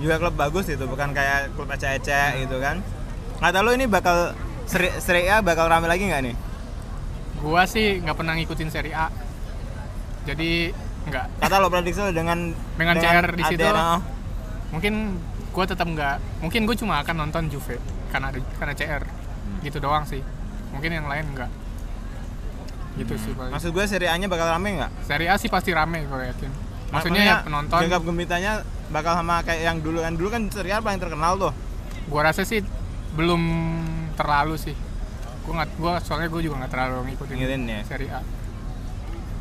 juga 0.00 0.16
klub 0.16 0.34
bagus 0.34 0.64
gitu 0.64 0.88
bukan 0.88 1.12
kayak 1.12 1.52
klub 1.54 1.68
ece-ece 1.68 2.40
gitu 2.42 2.56
kan. 2.58 2.80
Nggak 3.38 3.52
tahu 3.52 3.62
lo 3.64 3.70
ini 3.72 3.86
bakal 3.86 4.32
seri, 4.64 4.88
seri 4.98 5.28
A 5.28 5.40
bakal 5.40 5.68
rame 5.68 5.86
lagi 5.86 6.08
nggak 6.08 6.22
nih? 6.24 6.36
Gua 7.40 7.64
sih 7.64 8.00
nggak 8.00 8.16
pernah 8.16 8.36
ngikutin 8.36 8.68
Serie 8.68 8.92
A. 8.92 9.08
Jadi 10.24 10.72
nggak. 11.08 11.40
Kata 11.40 11.56
lo 11.56 11.72
prediksi 11.72 12.00
lo 12.00 12.12
dengan 12.12 12.52
Dengan 12.76 12.96
CR 12.96 13.26
di 13.32 13.44
situ, 13.48 13.64
oh, 13.64 14.00
mungkin 14.72 15.16
gua 15.50 15.64
tetap 15.64 15.88
nggak 15.88 16.44
mungkin 16.44 16.62
gue 16.62 16.76
cuma 16.78 17.02
akan 17.02 17.26
nonton 17.26 17.50
Juve 17.50 17.80
karena 18.14 18.30
ada 18.30 18.38
karena 18.60 18.74
CR 18.76 19.02
Hmm. 19.40 19.64
gitu 19.64 19.80
doang 19.82 20.04
sih. 20.06 20.20
Mungkin 20.70 20.92
yang 20.92 21.08
lain 21.08 21.26
nggak. 21.34 21.50
Gitu 23.00 23.14
sih 23.18 23.32
paling. 23.32 23.50
maksud 23.54 23.70
gue 23.72 23.84
seri 23.88 24.06
A 24.06 24.14
nya 24.14 24.28
bakal 24.28 24.46
rame 24.46 24.78
nggak? 24.78 24.90
Serie 25.08 25.28
A 25.32 25.34
sih 25.40 25.48
pasti 25.48 25.72
rame 25.72 26.04
gue 26.04 26.20
yakin. 26.28 26.50
Maksudnya 26.92 27.22
ya 27.22 27.36
penonton 27.42 27.80
gegap 27.82 28.02
gempitanya 28.04 28.52
bakal 28.90 29.14
sama 29.14 29.42
kayak 29.46 29.62
yang 29.64 29.78
dulu. 29.80 30.02
Kan 30.02 30.14
dulu 30.18 30.28
kan 30.30 30.42
seri 30.50 30.74
A 30.74 30.82
paling 30.82 30.98
terkenal 30.98 31.38
tuh. 31.38 31.52
Gua 32.10 32.26
rasa 32.26 32.42
sih 32.42 32.62
belum 33.14 33.42
terlalu 34.18 34.58
sih. 34.58 34.76
Gua 35.46 35.62
nggak 35.62 35.70
gua 35.78 35.92
soalnya 36.02 36.28
gue 36.28 36.42
juga 36.46 36.62
nggak 36.62 36.72
terlalu 36.74 37.14
ngikutin 37.14 37.36
Ngikutin 37.38 37.62
ya. 37.66 37.80
Serie 37.86 38.10
A. 38.10 38.20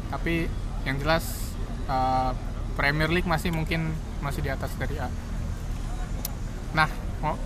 Tapi 0.10 0.50
yang 0.88 0.98
jelas 1.02 1.54
uh, 1.90 2.32
Premier 2.80 3.12
League 3.12 3.28
masih 3.28 3.52
mungkin 3.52 3.92
masih 4.24 4.42
di 4.46 4.50
atas 4.50 4.72
Serie 4.78 5.02
A. 5.04 5.10
Nah 6.74 6.90
oh, 7.26 7.38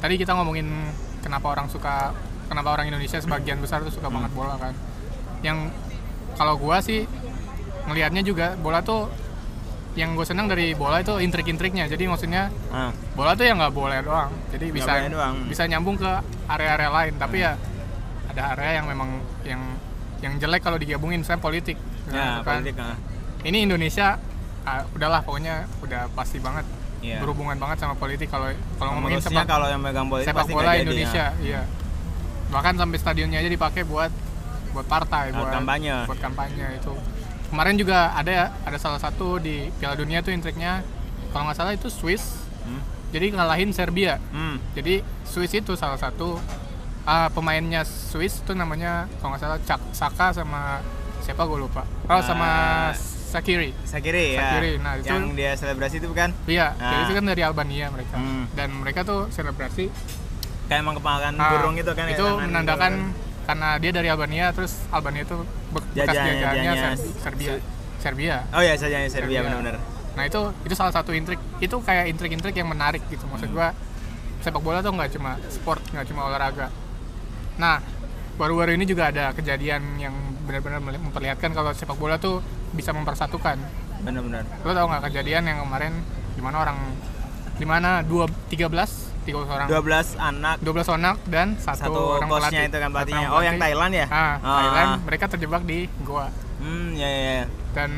tadi 0.00 0.18
kita 0.18 0.34
ngomongin 0.34 0.66
kenapa 1.22 1.52
orang 1.52 1.70
suka 1.70 2.16
kenapa 2.50 2.74
orang 2.74 2.90
Indonesia 2.90 3.20
sebagian 3.20 3.62
besar 3.62 3.80
tuh 3.86 3.92
suka 3.94 4.08
Hmm. 4.08 4.20
banget 4.20 4.32
bola 4.34 4.56
kan. 4.58 4.74
Yang 5.44 5.72
kalau 6.36 6.56
gua 6.56 6.80
sih 6.80 7.04
ngelihatnya 7.86 8.22
juga 8.24 8.56
bola 8.60 8.80
tuh 8.80 9.10
yang 9.92 10.12
gue 10.12 10.24
senang 10.24 10.46
dari 10.46 10.72
bola 10.72 10.98
itu 10.98 11.16
intrik-intriknya 11.16 11.84
jadi 11.84 12.04
maksudnya 12.06 12.48
Ah, 12.68 12.88
bola 13.12 13.32
tuh 13.32 13.44
ya 13.44 13.52
nggak 13.52 13.70
boleh 13.70 14.00
doang 14.00 14.32
jadi 14.48 14.64
Nggak 14.66 14.76
bisa 14.78 14.92
doang. 15.06 15.34
bisa 15.46 15.62
nyambung 15.64 15.96
ke 15.96 16.08
area-area 16.46 16.88
lain 16.90 17.12
tapi 17.16 17.36
ya 17.38 17.52
ada 18.26 18.56
area 18.56 18.80
yang 18.80 18.86
memang 18.86 19.10
yang 19.42 19.60
yang 20.18 20.32
jelek 20.38 20.60
kalau 20.60 20.76
digabungin 20.76 21.20
misalnya 21.20 21.40
politik 21.40 21.76
ya, 22.06 22.16
Gitu 22.32 22.40
kan. 22.40 22.56
politik. 22.56 22.74
ah. 22.78 22.96
ini 23.44 23.58
Indonesia 23.62 24.16
ah, 24.62 24.80
udahlah 24.90 25.20
pokoknya 25.20 25.54
udah 25.80 26.08
pasti 26.12 26.38
banget 26.38 26.64
Iya. 27.02 27.18
berhubungan 27.18 27.58
banget 27.58 27.82
sama 27.82 27.98
politik 27.98 28.30
kalau 28.30 28.46
kalau 28.78 28.94
ngomongin 28.94 29.18
sepak 29.18 29.42
kalau 29.44 29.66
yang 29.66 29.82
megang 29.82 30.06
politik 30.06 30.30
sepak 30.30 30.46
pasti 30.46 30.54
bola 30.54 30.72
Indonesia 30.78 31.24
ah. 31.28 31.42
iya 31.42 31.62
bahkan 32.48 32.78
sampai 32.78 32.96
stadionnya 32.96 33.38
aja 33.38 33.50
dipakai 33.50 33.82
buat 33.82 34.08
buat 34.70 34.86
partai 34.86 35.28
Buat 35.28 35.36
buat 35.36 35.50
kampanye. 35.52 35.96
buat 36.06 36.20
kampanye 36.22 36.66
itu 36.78 36.92
kemarin 37.52 37.76
juga 37.76 38.10
ada 38.10 38.32
ada 38.58 38.78
salah 38.78 38.96
satu 38.96 39.36
di 39.36 39.68
Piala 39.76 39.92
Dunia 39.94 40.18
tuh 40.18 40.32
intriknya 40.32 40.80
kalau 41.30 41.44
nggak 41.44 41.54
salah 41.54 41.72
itu 41.72 41.88
Swiss 41.88 42.40
Hmm. 42.62 42.78
jadi 43.10 43.28
ngalahin 43.30 43.70
Serbia 43.70 44.16
Hmm. 44.30 44.56
jadi 44.72 45.02
Swiss 45.22 45.52
itu 45.52 45.74
salah 45.74 45.96
satu 45.96 46.38
ah, 47.02 47.26
pemainnya 47.28 47.82
Swiss 47.82 48.38
itu 48.38 48.52
namanya 48.52 49.10
kalau 49.18 49.34
nggak 49.34 49.42
salah 49.42 49.58
Cak 49.60 49.80
Saka 49.92 50.26
sama 50.30 50.78
siapa 51.20 51.42
gue 51.42 51.58
lupa 51.60 51.82
oh 52.04 52.22
sama 52.22 52.48
Ah. 52.88 52.94
Sakiri 53.32 53.72
Sakiri 53.82 54.36
ya. 54.36 54.44
Sakiri, 54.46 54.70
nah, 54.76 54.92
itu- 54.94 55.08
yang 55.08 55.32
dia 55.32 55.52
selebrasi 55.52 55.98
itu 55.98 56.06
bukan? 56.06 56.30
iya 56.46 56.70
jadi 56.72 56.94
Ah. 56.94 57.02
itu 57.02 57.12
kan 57.12 57.24
dari 57.26 57.42
Albania 57.42 57.86
mereka 57.88 58.14
Hmm. 58.14 58.44
dan 58.52 58.68
mereka 58.72 59.02
tuh 59.02 59.26
selebrasi 59.28 59.90
Kayak 60.62 60.78
emang 60.80 60.96
kepangkan 60.96 61.32
Ah, 61.34 61.50
burung 61.52 61.74
itu 61.74 61.90
kan 61.90 62.06
ya, 62.06 62.14
itu 62.14 62.22
tangan 62.22 62.46
menandakan 62.46 62.92
gitu 62.94 63.31
karena 63.42 63.68
dia 63.76 63.90
dari 63.90 64.06
Albania 64.06 64.50
terus 64.50 64.72
Albania 64.88 65.22
itu 65.22 65.36
be- 65.68 65.82
bekas 65.90 65.94
Jajahannya- 66.08 66.34
jajahannya 66.36 66.62
jajahannya 66.64 66.96
Serbi- 66.96 67.14
Serbia 67.18 67.52
Se- 67.52 67.64
Serbia. 68.00 68.36
Oh 68.50 68.58
ya, 68.58 68.74
saja 68.74 68.96
Serbia 69.06 69.40
benar-benar. 69.40 69.76
nah 70.12 70.24
itu 70.24 70.40
itu 70.62 70.74
salah 70.74 70.90
satu 70.90 71.10
intrik 71.10 71.40
itu 71.58 71.76
kayak 71.78 72.04
intrik-intrik 72.08 72.52
yang 72.52 72.66
menarik 72.66 73.00
gitu 73.06 73.24
maksud 73.24 73.48
Hmm. 73.48 73.56
gua 73.56 73.68
sepak 74.38 74.58
bola 74.58 74.78
tuh 74.78 74.90
nggak 74.90 75.10
cuma 75.12 75.38
sport 75.48 75.80
nggak 75.88 76.04
cuma 76.04 76.26
olahraga 76.26 76.68
nah 77.54 77.78
baru-baru 78.34 78.74
ini 78.74 78.84
juga 78.84 79.08
ada 79.08 79.30
kejadian 79.30 79.80
yang 79.96 80.12
benar-benar 80.42 80.80
memperlihatkan 80.80 81.50
kalau 81.50 81.70
sepak 81.70 81.94
bola 81.94 82.16
tuh 82.16 82.42
bisa 82.70 82.90
mempersatukan 82.90 83.56
Benar-benar. 84.00 84.42
lo 84.58 84.72
tau 84.72 84.86
nggak 84.86 85.02
kejadian 85.06 85.46
yang 85.46 85.58
kemarin 85.60 85.94
di 86.32 86.40
mana 86.40 86.56
orang 86.60 86.78
di 87.54 87.64
mana 87.64 88.02
dua 88.02 88.26
tiga 88.48 88.66
belas 88.66 89.11
tiga 89.22 89.38
orang 89.40 89.66
12 89.66 89.78
anak 90.20 90.54
12 90.58 90.88
anak 90.92 91.16
dan 91.26 91.46
satu, 91.56 91.78
satu 91.78 92.00
orang 92.16 92.28
pelatih. 92.28 92.64
itu 92.64 92.76
kan 92.76 92.90
pelatihnya. 92.90 93.26
orang 93.26 93.32
Oh, 93.32 93.42
yang. 93.42 93.56
Thailand 93.56 93.92
ya? 93.92 94.06
Ah, 94.08 94.18
Ah. 94.36 94.56
Thailand 94.58 94.90
mereka 95.04 95.24
terjebak 95.28 95.62
di 95.62 95.78
goa 96.00 96.28
Hmm, 96.58 96.92
ya 96.92 97.06
ya 97.06 97.20
ya. 97.34 97.44
dan 97.72 97.90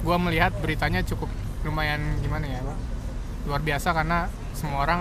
gua 0.00 0.16
melihat 0.16 0.52
beritanya 0.56 1.00
cukup 1.02 1.28
lumayan 1.60 2.00
gimana 2.20 2.46
ya 2.46 2.60
Pak? 2.60 2.78
luar 3.44 3.60
biasa 3.60 3.88
karena 3.92 4.18
semua 4.52 4.82
orang 4.82 5.00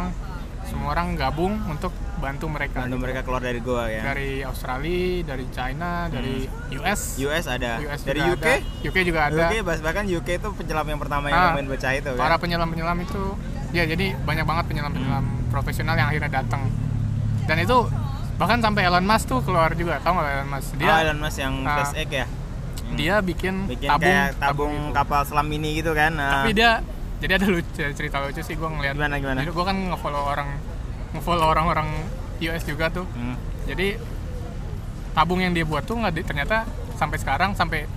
semua 0.64 0.90
orang 0.92 1.14
gabung 1.14 1.62
untuk 1.68 1.90
bantu 2.16 2.46
mereka 2.48 2.82
Bantu 2.82 2.98
mereka 2.98 3.22
keluar 3.22 3.38
dari 3.40 3.60
gua 3.60 3.86
ya. 3.86 4.02
dari 4.04 4.42
Australia 4.42 5.22
dari 5.24 5.46
China 5.48 6.08
dari 6.08 6.48
US 6.74 7.18
US 7.18 7.46
ada. 7.46 7.78
US 7.80 8.02
dari 8.02 8.20
juga 8.20 8.34
UK? 8.34 8.48
ada. 8.48 8.56
UK 8.84 8.98
juga 9.04 9.20
ada 9.24 9.36
UK 9.46 9.54
bahkan 9.80 10.04
UK 10.06 10.30
itu 10.36 10.48
penyelam 10.54 10.86
yang 10.88 10.98
pertama 10.98 11.26
yang 11.28 11.38
Ah, 11.38 11.46
nemuin 11.54 11.68
bocah 11.70 11.92
itu 11.94 12.10
kan. 12.10 12.20
para 12.20 12.36
penyelam-penyelam 12.38 12.98
itu 13.00 13.24
ya 13.76 13.86
jadi 13.86 14.16
banyak 14.18 14.44
banget 14.44 14.66
penyelam-penyelam 14.68 15.22
Hmm. 15.22 15.52
profesional 15.52 15.94
yang 15.94 16.08
akhirnya 16.08 16.32
datang 16.34 16.72
dan 17.44 17.58
itu 17.58 17.78
bahkan 18.36 18.60
sampai 18.60 18.84
Elon 18.84 19.04
Musk 19.04 19.28
tuh 19.28 19.40
keluar 19.42 19.72
juga 19.72 20.00
tau 20.00 20.12
nggak 20.14 20.28
Elon 20.34 20.50
Musk 20.50 20.70
dia 20.76 20.90
oh, 20.90 20.98
Elon 20.98 21.20
Musk 21.20 21.38
yang 21.38 21.54
Ah. 21.62 21.84
SpaceX 21.84 22.10
ya. 22.10 22.26
dia 22.88 23.16
bikin, 23.20 23.66
Bikin 23.66 23.88
tabung 23.88 24.06
kayak 24.08 24.30
tabung 24.38 24.74
gitu. 24.74 24.94
kapal 24.94 25.22
selam 25.22 25.48
mini 25.48 25.74
gitu 25.76 25.92
kan. 25.92 26.14
Nah, 26.14 26.32
tapi 26.40 26.54
dia 26.54 26.86
jadi 27.18 27.34
ada 27.36 27.48
lucu 27.48 27.66
cerita 27.74 28.22
lucu 28.22 28.40
sih 28.40 28.54
gue 28.54 28.70
ngeliat 28.70 28.94
Gimana, 28.94 29.18
gimana? 29.18 29.40
jadi 29.40 29.50
gue 29.50 29.66
kan 29.66 29.78
ngefollow 29.90 30.24
orang 30.24 30.50
ngefollow 31.12 31.48
orang-orang 31.48 31.90
US 32.40 32.64
juga 32.64 32.88
tuh 32.90 33.10
Hmm. 33.10 33.34
jadi 33.66 33.98
tabung 35.12 35.40
yang 35.40 35.52
dia 35.52 35.64
buat 35.64 35.82
tuh 35.82 35.96
nggak 35.96 36.14
ternyata 36.22 36.68
sampai 36.94 37.18
sekarang 37.18 37.52
sampai 37.54 37.88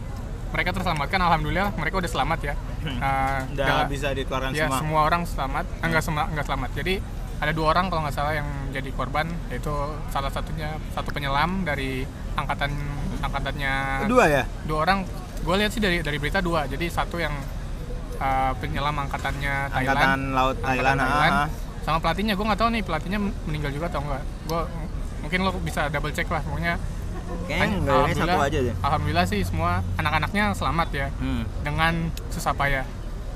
mereka 0.49 0.71
terselamatkan 0.73 1.21
alhamdulillah 1.21 1.69
mereka 1.75 1.99
udah 1.99 2.11
selamat 2.11 2.41
ya 2.43 2.55
Hmm. 2.79 2.95
Uh, 2.95 3.41
Udah 3.59 3.91
bisa 3.91 4.15
dikeluarkan 4.15 4.55
ya 4.55 4.65
semua. 4.65 4.79
semua 4.79 5.01
orang 5.03 5.23
selamat 5.23 5.67
eh, 5.67 5.83
enggak 5.83 5.99
semua 6.01 6.25
enggak 6.25 6.47
selamat 6.47 6.71
jadi 6.73 6.95
ada 7.39 7.51
dua 7.51 7.67
orang 7.69 7.87
kalau 7.87 8.01
nggak 8.03 8.15
salah 8.15 8.33
yang 8.33 8.47
jadi 8.71 8.91
korban 8.91 9.27
yaitu 9.49 9.71
salah 10.09 10.31
satunya 10.31 10.79
satu 10.91 11.11
penyelam 11.11 11.63
dari 11.63 12.07
angkatan 12.35 12.71
angkatannya 13.19 14.07
Dua 14.07 14.25
ya? 14.27 14.43
dua 14.63 14.79
orang 14.81 15.03
gue 15.39 15.55
lihat 15.57 15.71
sih 15.71 15.79
dari 15.79 16.01
dari 16.01 16.17
berita 16.17 16.39
dua 16.39 16.67
jadi 16.67 16.87
satu 16.87 17.19
yang 17.19 17.35
uh, 18.17 18.55
penyelam 18.57 18.95
angkatannya 18.97 19.55
Thailand 19.69 19.99
Angkatan 19.99 20.21
Laut 20.33 20.57
angkatan 20.57 20.71
Thailand. 20.71 20.99
Thailand, 20.99 21.33
ah, 21.33 21.39
ah. 21.41 21.49
sama 21.83 21.99
pelatihnya 21.99 22.35
gue 22.35 22.47
nggak 22.47 22.59
tahu 22.59 22.71
nih 22.71 22.83
pelatihnya 22.83 23.19
meninggal 23.45 23.71
juga 23.71 23.87
atau 23.89 24.01
enggak 24.03 24.23
gue 24.45 24.61
mungkin 25.19 25.39
lo 25.43 25.51
bisa 25.59 25.87
double 25.89 26.11
check 26.11 26.27
lah 26.27 26.43
pokoknya 26.43 26.79
Kayaknya 27.45 27.67
enggak 27.79 27.97
kayaknya 28.03 28.23
satu 28.23 28.39
aja 28.41 28.59
deh. 28.61 28.75
alhamdulillah 28.79 29.27
sih 29.27 29.41
semua 29.43 29.71
anak-anaknya 29.95 30.45
selamat 30.53 30.89
ya 30.91 31.07
Hmm. 31.15 31.43
dengan 31.61 31.95
susah 32.29 32.53
payah 32.53 32.85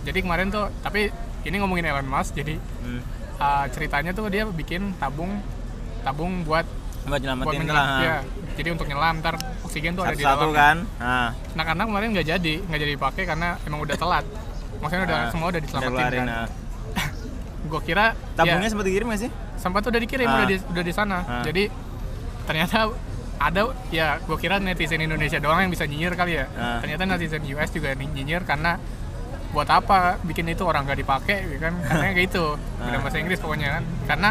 jadi 0.03 0.19
kemarin 0.19 0.49
tuh 0.49 0.69
tapi 0.79 1.09
ini 1.43 1.57
ngomongin 1.57 1.85
Elon 1.85 2.05
Musk 2.05 2.35
jadi 2.35 2.57
Hmm. 2.81 3.01
uh, 3.37 3.65
ceritanya 3.69 4.11
tuh 4.11 4.27
dia 4.27 4.45
bikin 4.45 4.93
tabung 4.97 5.41
tabung 6.01 6.43
buat 6.43 6.67
Buat 7.03 7.19
buat 7.19 7.21
nyelamatin 7.21 7.67
lah. 7.67 7.99
ya 7.99 8.17
jadi 8.53 8.69
untuk 8.71 8.87
nyelam 8.87 9.19
ntar 9.19 9.35
oksigen 9.63 9.93
tuh 9.93 10.05
ada 10.05 10.13
di 10.13 10.23
dalamnya 10.23 10.55
kan. 10.55 10.77
Nah, 10.97 11.29
anak-anak 11.53 11.85
kemarin 11.85 12.09
nggak 12.13 12.27
jadi 12.29 12.55
nggak 12.63 12.79
jadi 12.79 12.93
dipakai 12.93 13.23
karena 13.25 13.49
emang 13.63 13.81
udah 13.81 13.97
telat 13.97 14.25
maksudnya 14.79 15.05
udah 15.05 15.19
nah, 15.19 15.31
semua 15.31 15.47
udah 15.49 15.61
diselamatin 15.61 16.05
kan 16.13 16.27
nah. 16.31 16.47
gue 17.65 17.81
kira 17.83 18.07
Tabungnya 18.35 18.61
ya, 18.61 18.71
sempat 18.71 18.87
dikirim 18.87 19.07
nggak 19.09 19.21
sih? 19.21 19.31
sempat 19.57 19.81
tuh 19.81 19.91
udah 19.91 19.99
dikirim 20.01 20.27
Ah. 20.27 20.35
udah 20.37 20.47
di 20.47 20.57
udah 20.65 20.85
di 20.85 20.93
sana 20.93 21.19
Ah. 21.21 21.43
jadi 21.43 21.71
ternyata 22.43 22.91
ada 23.45 23.61
ya 23.89 24.19
gue 24.19 24.37
kira 24.37 24.57
netizen 24.57 25.01
Indonesia 25.01 25.37
doang 25.37 25.59
yang 25.59 25.69
bisa 25.69 25.83
nyinyir 25.83 26.15
kali 26.15 26.33
ya 26.35 26.47
Ah. 26.53 26.79
ternyata 26.79 27.03
netizen 27.05 27.43
US 27.49 27.69
juga 27.69 27.93
ny- 27.93 28.09
nyinyir 28.09 28.43
karena 28.43 28.79
buat 29.51 29.67
apa 29.67 30.17
bikin 30.23 30.47
itu 30.47 30.63
orang 30.63 30.85
gak 30.85 30.97
dipakai 30.97 31.45
ya 31.47 31.59
kan 31.61 31.75
karena 31.79 32.03
kayak 32.09 32.19
gitu 32.25 32.57
Ah. 32.79 32.87
dalam 32.87 33.01
bahasa 33.01 33.19
Inggris 33.19 33.39
pokoknya 33.39 33.69
kan 33.73 33.83
karena 34.07 34.31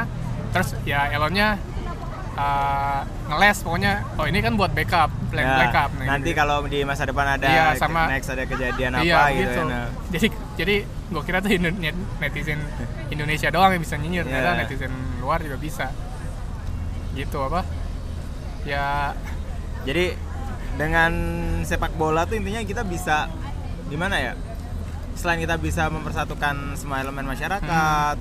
terus 0.49 0.69
ya 0.81 1.07
Elonnya 1.09 1.55
uh, 2.33 3.01
ngeles 3.27 3.57
pokoknya 3.61 3.91
oh 4.15 4.25
ini 4.25 4.39
kan 4.39 4.53
buat 4.53 4.71
backup 4.71 5.11
plan 5.27 5.43
Ya, 5.43 5.55
backup 5.61 5.89
nah, 5.93 6.05
nanti 6.09 6.29
gitu. 6.29 6.37
kalau 6.37 6.57
di 6.65 6.79
masa 6.81 7.03
depan 7.03 7.27
ada 7.29 7.47
Iya, 7.47 7.65
sama- 7.77 8.07
next 8.07 8.27
ada 8.29 8.43
kejadian 8.43 8.91
apa 8.93 9.03
iya 9.03 9.19
gitu, 9.29 9.39
gitu 9.41 9.57
ya. 9.57 9.63
Nah. 9.65 9.87
jadi 10.09 10.27
jadi 10.57 10.75
gue 10.85 11.23
kira 11.23 11.37
tuh 11.39 11.51
netizen 12.17 12.59
Indonesia 13.07 13.47
doang 13.47 13.71
yang 13.71 13.81
bisa 13.81 13.95
nyinyir 13.95 14.23
ternyata 14.23 14.49
Iya. 14.49 14.59
netizen 14.61 14.91
luar 15.19 15.39
juga 15.39 15.57
bisa 15.57 15.87
gitu 17.13 17.37
apa 17.41 17.61
ya 18.63 19.15
Jadi 19.81 20.13
dengan 20.73 21.11
sepak 21.61 21.93
bola 21.93 22.23
tuh 22.23 22.37
intinya 22.37 22.61
kita 22.61 22.81
bisa 22.81 23.25
gimana 23.87 24.15
ya? 24.15 24.33
Selain 25.13 25.37
kita 25.37 25.57
bisa 25.57 25.89
mempersatukan 25.89 26.73
semua 26.75 27.01
elemen 27.01 27.25
masyarakat, 27.25 28.15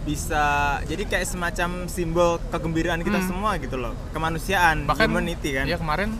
bisa 0.00 0.44
jadi 0.84 1.02
kayak 1.04 1.24
semacam 1.24 1.70
simbol 1.86 2.42
kegembiraan 2.48 3.00
kita 3.00 3.18
Hmm. 3.18 3.28
semua 3.28 3.50
gitu 3.56 3.76
loh, 3.76 3.94
kemanusiaan, 4.10 4.84
bahkan 4.84 5.08
humanity 5.08 5.54
kan. 5.54 5.64
ya 5.64 5.76
kemarin 5.76 6.10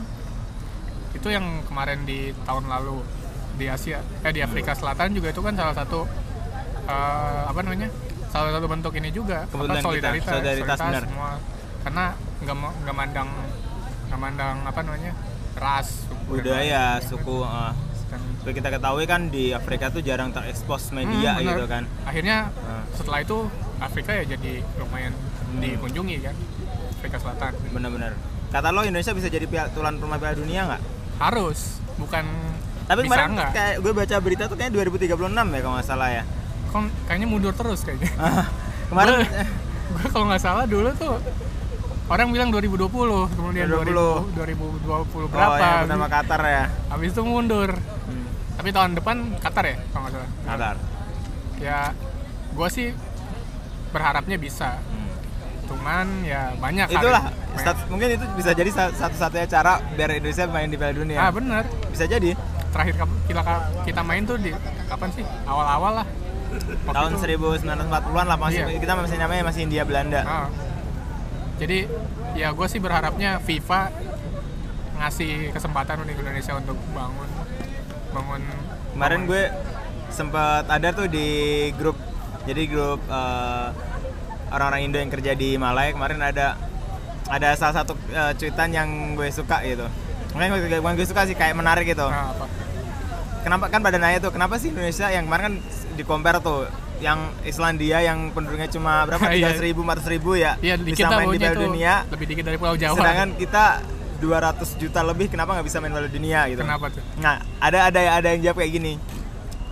itu 1.10 1.28
yang 1.28 1.44
kemarin 1.64 2.04
di 2.04 2.30
tahun 2.40 2.64
lalu 2.66 3.02
di 3.56 3.66
Asia 3.66 4.00
eh 4.22 4.30
di 4.30 4.40
Afrika 4.40 4.72
Selatan 4.72 5.12
juga 5.12 5.28
itu 5.28 5.40
kan 5.40 5.52
salah 5.52 5.74
satu 5.74 6.06
eh, 6.86 7.40
apa 7.44 7.60
namanya 7.60 7.90
salah 8.28 8.54
satu 8.54 8.66
bentuk 8.66 8.94
ini 8.94 9.10
juga 9.10 9.44
Kebetulan 9.44 9.74
kita, 9.74 9.84
solidaritas 9.84 10.30
solidaritas, 10.30 10.78
benar. 10.80 11.02
semua 11.04 11.30
karena 11.82 12.04
nggak 12.40 12.56
nggak 12.56 12.96
mandang 12.96 13.28
nggak 14.06 14.20
mandang 14.20 14.56
apa 14.62 14.80
namanya 14.80 15.12
ras 15.52 16.06
suku 16.06 16.22
budaya, 16.32 16.96
lain-lain, 16.96 17.04
suku. 17.04 17.36
uh, 17.40 17.72
seperti 18.00 18.52
kita 18.56 18.68
ketahui 18.72 19.04
kan 19.04 19.28
di 19.28 19.52
Afrika 19.52 19.86
tuh 19.86 20.00
jarang 20.00 20.30
terekspos 20.30 20.90
media 20.90 21.36
Hmm, 21.36 21.44
gitu 21.44 21.64
kan. 21.64 21.84
akhirnya 22.02 22.48
Nah. 22.50 22.82
setelah 22.90 23.20
itu 23.20 23.46
Afrika 23.78 24.10
ya 24.12 24.24
jadi 24.26 24.64
lumayan 24.76 25.12
Hmm. 25.46 25.60
dikunjungi 25.60 26.16
kan 26.20 26.34
Afrika 26.92 27.16
Selatan 27.18 27.52
Bener-bener. 27.70 28.12
Kata 28.48 28.68
lo 28.68 28.82
Indonesia 28.82 29.12
bisa 29.12 29.28
jadi 29.28 29.46
pia- 29.46 29.70
tuan 29.70 29.94
rumah 29.94 30.16
Piala 30.16 30.34
Dunia 30.34 30.66
nggak? 30.66 30.82
harus 31.18 31.76
bukan 31.96 32.24
Tapi 32.84 33.04
kemarin 33.04 33.36
nggak 33.36 33.50
kayak 33.52 33.74
gue 33.78 33.92
baca 33.92 34.16
berita 34.18 34.42
tuh 34.46 34.56
kayak 34.56 34.72
2036 34.72 35.14
ya 35.46 35.60
kalau 35.60 35.74
nggak 35.76 35.86
salah 35.86 36.08
ya. 36.10 36.22
Kok 36.66 36.80
kayaknya 37.04 37.26
mundur 37.26 37.52
terus 37.52 37.80
kayaknya 37.80 38.10
kemarin 38.90 39.22
gue 39.92 40.06
kalau 40.08 40.26
nggak 40.26 40.40
salah 40.40 40.64
dulu 40.64 40.90
tuh 40.92 41.20
orang 42.10 42.26
bilang 42.28 42.50
2020 42.50 42.90
kemudian 43.30 43.66
2020. 43.66 44.34
2000, 44.34 44.34
2020 44.34 44.90
oh 44.90 45.28
berapa 45.28 45.56
ya 45.56 45.72
pertama 45.80 46.06
Qatar 46.06 46.40
ya. 46.42 46.64
habis 46.88 47.10
itu 47.10 47.22
mundur 47.22 47.70
Hmm. 47.70 48.26
tapi 48.56 48.68
tahun 48.70 48.90
depan 48.94 49.16
Qatar 49.38 49.64
ya 49.64 49.76
kalau 49.88 50.02
nggak 50.02 50.12
salah 50.12 50.30
Qatar. 50.44 50.76
ya 51.56 51.78
gue 52.50 52.68
sih 52.68 52.88
berharapnya 53.88 54.36
bisa 54.36 54.78
Hmm. 54.80 55.06
keuntungan 55.60 56.06
ya 56.24 56.50
banyak 56.56 56.86
itulah 56.88 57.22
stat- 57.54 57.86
mungkin 57.86 58.08
itu 58.12 58.24
bisa 58.34 58.50
jadi 58.52 58.70
sa- 58.70 58.90
satu-satunya 58.92 59.46
cara 59.46 59.78
biar 59.88 60.10
Indonesia 60.12 60.44
main 60.46 60.66
di 60.66 60.74
Piala 60.74 60.90
Dunia 60.92 61.18
ah 61.20 61.30
bener 61.30 61.62
bisa 61.86 62.04
jadi 62.04 62.34
terakhir 62.68 62.94
kita 63.26 63.42
kita 63.82 64.00
main 64.00 64.22
tuh 64.22 64.34
di 64.34 64.50
kapan 64.86 65.10
sih 65.10 65.22
awal-awal 65.44 66.02
lah 66.02 66.06
Waktu 66.50 66.90
tahun 66.90 67.10
itu- 67.14 67.22
1940-an 67.62 68.26
lah 68.26 68.34
masih 68.36 68.62
Iya. 68.64 68.78
kita 68.78 68.92
masih 68.96 69.16
namanya 69.16 69.42
masih 69.44 69.60
India 69.62 69.82
Belanda 69.84 70.20
Ah. 70.20 70.46
Jadi 71.60 71.84
ya 72.32 72.56
gue 72.56 72.66
sih 72.66 72.80
berharapnya 72.80 73.36
FIFA 73.44 73.92
ngasih 75.00 75.52
kesempatan 75.52 76.00
untuk 76.00 76.16
Indonesia 76.16 76.56
untuk 76.56 76.76
bangun 76.96 77.30
bangun 78.16 78.42
kemarin 78.96 79.20
gue 79.28 79.42
sempat 80.08 80.64
ada 80.66 80.88
tuh 80.96 81.06
di 81.06 81.68
grup 81.76 81.96
jadi 82.48 82.62
grup 82.64 83.00
eh, 83.04 83.68
orang-orang 84.50 84.80
Indo 84.88 84.98
yang 84.98 85.12
kerja 85.12 85.36
di 85.36 85.60
Malaya 85.60 85.92
kemarin 85.92 86.24
ada 86.24 86.56
ada 87.30 87.48
salah 87.54 87.84
satu 87.84 87.94
eh, 88.10 88.32
cuitan 88.34 88.74
yang 88.74 89.14
gue 89.14 89.30
suka 89.30 89.62
gitu. 89.62 89.86
Makanya 90.34 90.58
gue, 90.58 90.82
bukan 90.82 90.94
gue 90.98 91.06
suka 91.06 91.22
sih 91.30 91.38
kayak 91.38 91.54
menarik 91.54 91.86
gitu. 91.86 92.02
Nah, 92.02 92.34
apa? 92.34 92.46
kenapa 93.40 93.72
kan 93.72 93.80
pada 93.80 93.96
nanya 93.96 94.20
tuh 94.20 94.32
kenapa 94.36 94.60
sih 94.60 94.68
Indonesia 94.68 95.08
yang 95.08 95.24
kemarin 95.26 95.44
kan 95.48 95.54
di 95.96 96.02
compare 96.04 96.38
tuh 96.44 96.68
yang 97.00 97.18
Islandia 97.42 97.98
yang 98.00 98.28
penduduknya 98.30 98.68
cuma 98.68 99.04
berapa 99.04 99.24
Iya. 99.32 99.50
tiga 99.50 99.60
ribu 99.60 99.80
empat 99.82 100.04
ribu 100.06 100.36
ya 100.36 100.56
Iya, 100.60 100.76
bisa 100.76 101.08
main 101.08 101.28
di 101.28 101.38
Piala 101.38 101.56
Dunia 101.58 101.94
lebih 102.06 102.26
dikit 102.26 102.44
dari 102.44 102.56
Pulau 102.56 102.76
Jawa. 102.76 102.94
sedangkan 102.94 103.28
kita 103.34 103.64
200 104.20 104.76
juta 104.76 105.00
lebih 105.00 105.26
kenapa 105.26 105.56
nggak 105.56 105.64
bisa 105.64 105.80
main 105.80 105.90
Piala 105.90 106.08
Dunia 106.08 106.40
gitu 106.46 106.60
Kenapa 106.60 106.86
tuh? 106.88 107.00
Nah, 107.18 107.40
ada 107.56 107.88
ada 107.88 108.00
ada 108.14 108.28
yang 108.30 108.40
jawab 108.42 108.60
kayak 108.60 108.72
gini. 108.72 108.94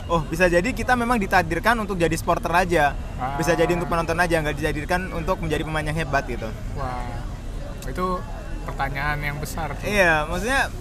Oh, 0.08 0.24
bisa 0.24 0.48
jadi 0.48 0.64
kita 0.64 0.96
memang 0.96 1.20
ditakdirkan 1.20 1.76
untuk 1.76 2.00
jadi 2.00 2.16
sporter 2.16 2.48
aja. 2.48 2.96
Bisa 3.36 3.52
jadi 3.52 3.68
untuk 3.70 3.92
penonton 3.92 4.16
aja, 4.16 4.40
nggak 4.40 4.56
ditakdirkan 4.56 5.12
untuk 5.12 5.36
menjadi 5.38 5.68
pemain 5.68 5.84
yang 5.84 5.92
hebat 5.94 6.24
gitu. 6.24 6.48
Wah, 6.74 7.04
itu 7.84 8.16
pertanyaan 8.64 9.20
yang 9.20 9.36
besar. 9.36 9.76
tuh. 9.76 9.84
Iya, 9.84 10.24
maksudnya 10.24 10.72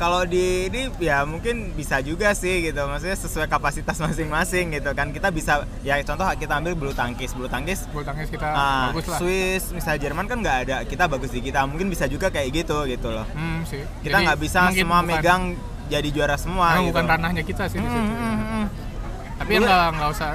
kalau 0.00 0.24
di 0.24 0.42
ini 0.66 0.88
ya 0.96 1.22
mungkin 1.22 1.76
bisa 1.76 2.00
juga 2.00 2.32
sih 2.32 2.64
gitu. 2.64 2.80
Maksudnya 2.80 3.12
sesuai 3.14 3.46
kapasitas 3.46 4.00
masing-masing 4.00 4.72
gitu 4.72 4.90
kan. 4.90 5.12
Kita 5.12 5.28
bisa 5.28 5.52
ya 5.80 6.00
contoh 6.00 6.24
kita 6.32 6.56
ambil 6.56 6.72
bulu 6.72 6.92
tangkis, 6.92 7.30
bulu 7.30 7.46
tangkis 7.46 7.84
Bulu 7.86 8.00
tangkis 8.00 8.28
kita 8.28 8.48
ah, 8.48 8.88
bagus 8.88 9.04
lah. 9.06 9.18
Swiss, 9.20 9.68
misalnya 9.70 10.00
Jerman 10.00 10.24
kan 10.24 10.40
nggak 10.40 10.56
ada, 10.62 10.76
kita 10.82 11.04
bagus 11.04 11.28
di 11.28 11.40
kita. 11.42 11.62
Mungkin 11.62 11.86
bisa 11.86 12.08
juga 12.08 12.26
kayak 12.26 12.48
gitu 12.56 12.88
gitu 12.88 13.08
loh. 13.10 13.28
Hmm, 13.30 13.60
sih. 13.62 13.84
Kita 14.00 14.16
nggak 14.18 14.38
bisa 14.40 14.72
semua 14.72 14.98
bukan- 14.98 15.08
megang 15.12 15.42
jadi 15.86 16.08
juara 16.08 16.34
semua 16.34 16.66
memang 16.72 16.80
gitu. 16.80 16.90
bukan 16.92 17.04
ranahnya 17.06 17.42
kita 17.42 17.64
sih 17.66 17.76
di 17.76 17.84
Hmm, 17.84 17.92
situ. 17.92 18.16
hmm, 18.16 18.38
hmm. 18.40 18.64
Tapi 19.36 19.52
nggak 19.58 19.84
nggak 19.92 20.10
usah 20.10 20.30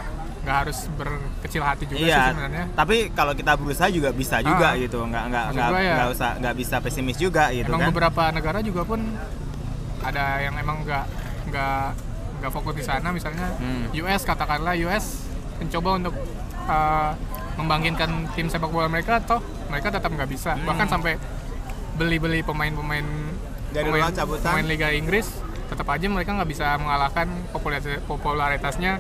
nggak 0.45 0.57
harus 0.61 0.77
berkecil 0.93 1.61
hati 1.63 1.83
juga 1.83 1.97
sih 1.97 2.05
iya, 2.05 2.29
sebenarnya. 2.29 2.65
tapi 2.71 2.95
kalau 3.09 3.33
kita 3.33 3.51
berusaha 3.55 3.89
juga 3.89 4.13
bisa 4.13 4.37
juga 4.39 4.67
Ah. 4.67 4.77
gitu, 4.77 5.01
nggak 5.01 5.25
nggak 5.25 5.45
nggak 5.49 5.69
ya- 5.73 5.95
nggak 5.95 6.09
usah 6.11 6.29
nggak 6.37 6.55
bisa 6.55 6.75
pesimis 6.79 7.17
juga 7.17 7.49
gitu 7.49 7.65
emang 7.65 7.81
kan. 7.81 7.89
beberapa 7.89 8.23
negara 8.29 8.61
juga 8.61 8.85
pun 8.85 8.99
ada 10.05 10.39
yang 10.39 10.55
emang 10.55 10.81
nggak 10.81 11.05
nggak 11.45 11.85
nggak 12.37 12.51
fokus 12.51 12.73
di 12.75 12.83
sana 12.83 13.09
misalnya 13.09 13.47
Hmm. 13.55 13.89
US 13.95 14.21
katakanlah 14.21 14.73
US 14.83 15.25
mencoba 15.55 15.89
untuk 15.97 16.15
uh, 16.65 17.11
membangkitkan 17.55 18.09
tim 18.33 18.45
sepak 18.45 18.67
bola 18.67 18.85
mereka 18.85 19.17
toh 19.19 19.39
mereka 19.67 19.87
tetap 19.89 20.09
nggak 20.09 20.27
bisa 20.27 20.53
Hmm. 20.53 20.65
bahkan 20.65 20.85
sampai 20.85 21.15
beli-beli 21.93 22.41
pemain-pemain 22.41 23.07
Dari 23.71 23.87
pemain, 23.87 24.11
cabutan. 24.11 24.51
pemain 24.51 24.67
Liga 24.67 24.89
Inggris 24.89 25.27
tetap 25.65 25.87
aja 25.87 26.05
mereka 26.05 26.31
nggak 26.31 26.47
bisa 26.47 26.75
mengalahkan 26.75 27.25
popularitas, 27.49 27.97
popularitasnya 28.05 28.99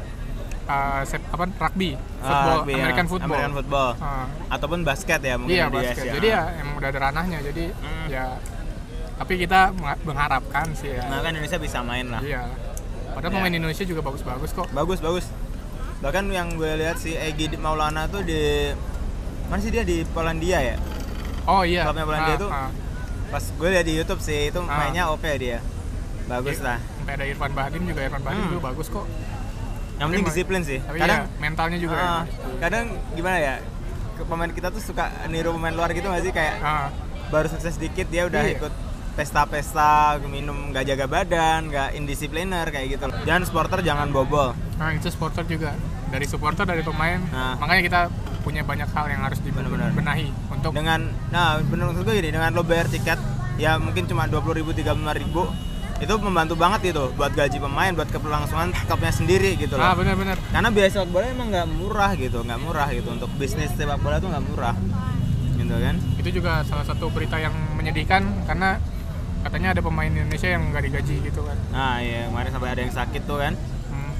uh, 0.65 1.03
sep- 1.03 1.27
apa 1.29 1.45
rugby 1.59 1.93
Ah, 2.17 2.25
football 2.25 2.59
ya. 2.65 2.75
American 2.79 3.05
football 3.05 3.29
American 3.29 3.53
football. 3.53 3.89
Ah. 3.99 4.25
ataupun 4.49 4.79
basket 4.81 5.19
ya 5.19 5.35
mungkin 5.35 5.53
Iya 5.53 5.65
di 5.67 5.75
basket. 5.75 6.01
Asia. 6.01 6.13
Jadi 6.15 6.27
ya 6.27 6.43
emang 6.57 6.73
udah 6.75 6.89
ada 6.89 6.99
ranahnya. 7.01 7.39
Jadi 7.43 7.63
Hmm. 7.69 8.05
ya 8.07 8.25
tapi 9.15 9.33
kita 9.37 9.71
mengharapkan 10.01 10.71
sih 10.73 10.91
ya. 10.91 11.03
Nah 11.05 11.19
kan 11.19 11.31
Indonesia 11.31 11.57
bisa 11.57 11.79
main 11.81 12.07
lah. 12.07 12.19
Iya. 12.19 12.43
Padahal 13.11 13.31
Ya. 13.31 13.35
pemain 13.37 13.55
Indonesia 13.55 13.83
juga 13.83 14.01
bagus-bagus 14.01 14.51
kok. 14.51 14.67
Bagus 14.69 14.99
bagus. 14.99 15.25
Bahkan 15.97 16.27
yang 16.29 16.53
gue 16.53 16.71
lihat 16.75 16.97
si 16.97 17.13
Egi 17.13 17.55
Maulana 17.55 18.05
tuh 18.05 18.21
di 18.21 18.69
mana 19.45 19.57
sih 19.57 19.69
dia 19.69 19.81
di 19.81 20.03
Polandia 20.05 20.59
ya? 20.59 20.75
Oh 21.45 21.63
iya. 21.63 21.87
Klubnya 21.87 22.03
Polandia 22.03 22.35
Ah, 22.35 22.37
tuh 22.37 22.49
ah. 22.49 22.69
Pas 23.25 23.41
gue 23.41 23.69
lihat 23.69 23.83
di 23.83 23.93
YouTube 23.95 24.19
sih 24.19 24.49
itu 24.49 24.59
Ah. 24.61 24.83
mainnya 24.83 25.07
oke 25.07 25.31
dia. 25.35 25.63
Bagus 26.25 26.59
Iya. 26.59 26.65
lah. 26.67 26.77
Sampai 26.97 27.13
ada 27.15 27.25
Irfan 27.25 27.51
Bahdim 27.51 27.83
juga 27.85 28.01
Irfan 28.03 28.21
Bahdim 28.21 28.41
Hmm. 28.41 28.51
juga 28.51 28.61
bagus 28.65 28.87
kok. 28.89 29.05
Yang 29.95 30.07
penting 30.11 30.25
disiplin 30.27 30.61
sih. 30.61 30.79
Tapi 30.81 30.97
Kadang 30.99 31.21
ya 31.23 31.39
mentalnya 31.39 31.77
juga. 31.79 31.95
Ah, 31.95 32.21
ya. 32.27 32.59
kadang 32.59 32.85
gimana 33.15 33.37
ya? 33.39 33.55
Pemain 34.17 34.47
kita 34.49 34.67
tuh 34.67 34.79
suka 34.79 35.07
niru 35.27 35.51
pemain 35.51 35.71
luar 35.71 35.91
gitu 35.91 36.03
gak 36.05 36.19
sih 36.19 36.31
kayak 36.31 36.59
Ah, 36.59 36.87
baru 37.29 37.47
sukses 37.47 37.75
dikit 37.75 38.07
dia 38.07 38.25
udah 38.25 38.43
Iya. 38.43 38.59
ikut 38.59 38.73
pesta-pesta 39.15 40.19
minum 40.27 40.75
nggak 40.75 40.85
jaga 40.91 41.05
badan 41.07 41.71
nggak 41.71 41.95
indisipliner 41.95 42.67
kayak 42.69 42.99
gitu. 42.99 43.07
Loh 43.07 43.15
dan 43.23 43.41
supporter 43.47 43.79
jangan 43.81 44.11
bobol. 44.11 44.51
Nah 44.75 44.91
itu 44.91 45.07
supporter 45.07 45.47
juga. 45.47 45.71
Dari 46.11 46.27
supporter 46.29 46.67
dari 46.67 46.83
pemain. 46.85 47.17
Nah. 47.31 47.57
Makanya 47.57 47.81
kita 47.81 48.01
punya 48.45 48.61
banyak 48.61 48.85
hal 48.93 49.09
yang 49.09 49.25
harus 49.25 49.41
dibenahi 49.41 50.29
untuk 50.53 50.69
dengan 50.77 51.09
nah 51.33 51.57
maksud 51.57 52.05
gue 52.05 52.13
gini 52.21 52.29
dengan 52.29 52.53
lo 52.53 52.61
bayar 52.61 52.85
tiket 52.85 53.17
ya 53.57 53.81
mungkin 53.81 54.05
cuma 54.05 54.29
dua 54.29 54.37
puluh 54.45 54.61
ribu 54.61 54.69
tiga 54.69 54.93
ribu 54.93 55.49
itu 55.95 56.13
membantu 56.21 56.53
banget 56.53 56.93
gitu 56.93 57.09
buat 57.17 57.33
gaji 57.33 57.57
pemain 57.57 57.89
buat 57.95 58.05
keberlangsungan 58.11 58.75
klubnya 58.85 59.09
sendiri 59.15 59.55
gitu 59.55 59.79
ah 59.79 59.95
loh 59.95 60.03
benar-benar. 60.03 60.37
karena 60.51 60.69
biaya 60.69 60.89
sepak 60.91 61.09
bola 61.09 61.25
emang 61.25 61.49
nggak 61.55 61.67
murah 61.71 62.11
gitu 62.19 62.43
nggak 62.43 62.59
murah 62.61 62.87
gitu. 62.91 63.09
Untuk 63.15 63.31
bisnis 63.39 63.71
sepak 63.73 63.97
bola 64.03 64.19
tuh 64.19 64.27
nggak 64.27 64.45
murah. 64.45 64.75
Gitu 65.55 65.71
kan? 65.71 65.95
Itu 66.19 66.29
juga 66.35 66.51
salah 66.67 66.85
satu 66.85 67.07
berita 67.09 67.39
yang 67.39 67.55
menyedihkan 67.79 68.27
karena 68.43 68.77
katanya 69.45 69.67
ada 69.69 69.79
pemain 69.79 70.09
Indonesia 70.09 70.49
yang 70.49 70.63
nggak 70.67 70.83
digaji 70.83 71.15
gitu 71.21 71.39
kan. 71.39 71.53
nah 71.69 72.01
iya 72.01 72.25
kemarin 72.25 72.49
sampai 72.49 72.69
ada 72.71 72.81
yang 72.81 72.89
sakit 72.91 73.21
tuh 73.23 73.37
kan 73.37 73.53
Hmm. 73.85 74.13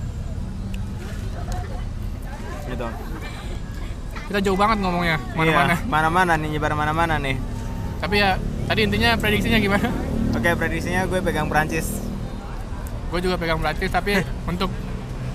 gitu 2.68 2.88
Kita 4.26 4.42
jauh 4.42 4.54
banget 4.56 4.78
ngomongnya 4.80 5.22
mana-mana. 5.34 5.74
Iya, 5.76 5.86
mana-mana 5.86 6.34
nih 6.36 6.50
nyebar 6.52 6.74
mana-mana 6.74 7.16
nih 7.18 7.38
Tapi 7.96 8.16
ya 8.18 8.38
tadi 8.66 8.80
intinya 8.84 9.14
prediksinya 9.16 9.58
gimana? 9.60 9.90
oke 10.32 10.50
prediksinya 10.56 11.06
gue 11.06 11.20
pegang 11.20 11.46
Prancis 11.46 12.02
gue 13.06 13.20
juga 13.22 13.38
pegang 13.38 13.58
Prancis 13.58 13.90
tapi 13.90 14.18
untuk 14.52 14.70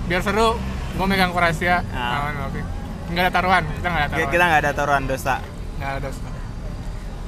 biar 0.06 0.20
seru 0.20 0.58
gue 0.90 1.06
megang 1.06 1.30
Kroasia. 1.30 1.86
Ah. 1.88 2.26
Aman, 2.26 2.46
oke. 2.46 2.60
Nggak 3.08 3.22
ada 3.24 3.32
taruhan, 3.32 3.62
kita 3.72 3.86
nggak 3.88 4.02
ada 4.02 4.10
taruhan. 4.12 4.30
kita 4.30 4.44
nggak 4.44 4.60
ada 4.60 4.70
taruhan 4.72 5.04
dosa 5.06 5.34
Nggak 5.78 5.90
ada. 5.96 6.08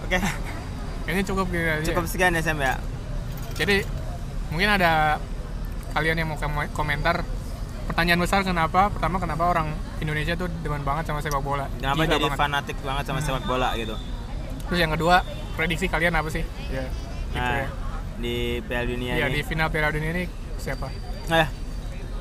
oke 0.04 0.18
Kayaknya 1.02 1.24
cukup 1.26 1.46
gitu 1.48 1.64
aja. 1.64 1.84
cukup 1.84 2.04
sekian 2.06 2.32
ya 2.32 2.40
Sam 2.40 2.58
ya 2.58 2.74
Jadi 3.52 3.84
mungkin 4.48 4.68
ada 4.70 5.18
kalian 5.92 6.16
yang 6.16 6.26
mau 6.26 6.36
kom- 6.36 6.72
komentar 6.72 7.20
pertanyaan 7.84 8.18
besar 8.18 8.40
kenapa? 8.42 8.88
Pertama 8.88 9.18
kenapa 9.18 9.44
orang 9.46 9.68
Indonesia 9.98 10.32
tuh 10.34 10.48
demen 10.58 10.80
banget 10.80 11.04
sama 11.04 11.18
sepak 11.18 11.40
bola? 11.40 11.66
kenapa 11.74 12.00
Gila 12.00 12.12
jadi 12.12 12.26
banget. 12.26 12.38
fanatik 12.38 12.76
banget 12.80 13.04
sama 13.04 13.20
sepak 13.20 13.44
bola 13.44 13.74
gitu 13.74 13.94
Terus 14.64 14.78
yang 14.78 14.90
kedua 14.90 15.20
prediksi 15.52 15.84
kalian 15.86 16.12
apa 16.12 16.28
sih? 16.28 16.44
Ya. 16.68 16.86
Gitu 17.28 17.38
nah 17.38 17.58
ya. 17.58 17.68
di 18.14 18.36
Piala 18.62 18.84
Dunia 18.86 19.12
Iya 19.14 19.26
ini 19.26 19.34
di 19.34 19.42
final 19.42 19.68
Piala 19.68 19.88
Dunia 19.88 20.10
ini 20.12 20.24
siapa? 20.56 20.88
Eh, 21.28 21.46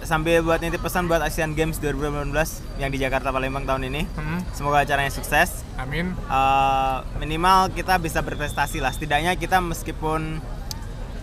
sambil 0.01 0.41
buat 0.41 0.59
nitip 0.59 0.81
pesan 0.81 1.05
buat 1.05 1.21
Asian 1.21 1.53
Games 1.53 1.77
2019 1.77 2.33
yang 2.77 2.89
di 2.89 2.97
Jakarta 2.97 3.29
Palembang 3.29 3.63
tahun 3.63 3.87
ini. 3.87 4.01
Hmm, 4.11 4.41
Semoga 4.51 4.81
acaranya 4.81 5.09
sukses. 5.09 5.61
amin. 5.75 6.13
Eh, 6.13 6.97
minimal 7.17 7.69
kita 7.71 7.97
bisa 7.97 8.19
berprestasi 8.19 8.77
lah. 8.77 8.89
Setidaknya 8.89 9.33
kita 9.35 9.57
meskipun 9.57 10.41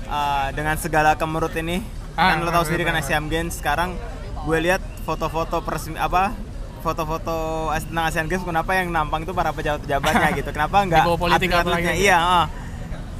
eh, 0.04 0.48
dengan 0.52 0.76
segala 0.76 1.14
kemerut 1.14 1.52
ini, 1.54 1.82
Ah, 2.14 2.34
kan 2.34 2.42
lo 2.42 2.50
tahu 2.50 2.66
sendiri 2.66 2.82
kan. 2.82 2.98
Asian 2.98 3.30
Games 3.30 3.54
sekarang 3.54 3.94
gue 4.42 4.58
lihat 4.58 4.82
foto-foto 5.02 5.62
persemi 5.62 5.94
apa 5.94 6.34
foto-foto 6.82 7.70
tentang 7.70 8.04
Asian 8.06 8.26
Games 8.26 8.42
kenapa 8.42 8.74
yang 8.74 8.90
nampang 8.90 9.22
itu 9.22 9.30
para 9.30 9.54
pejabat-pejabatnya 9.54 10.28
gitu 10.42 10.50
kenapa 10.50 10.82
nggak 10.82 11.04
atlet-atletnya? 11.04 11.94
iya 11.94 12.18
oh. 12.18 12.46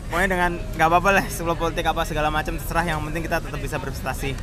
pokoknya 0.09 0.29
dengan 0.31 0.51
nggak 0.75 0.89
apa-apa 0.91 1.11
lah 1.15 1.25
sebelum 1.27 1.55
politik 1.55 1.85
apa 1.85 2.03
segala 2.03 2.31
macam 2.31 2.55
terserah 2.55 2.87
yang 2.87 2.99
penting 3.03 3.23
kita 3.23 3.39
tetap 3.39 3.59
bisa 3.59 3.77
berprestasi 3.77 4.35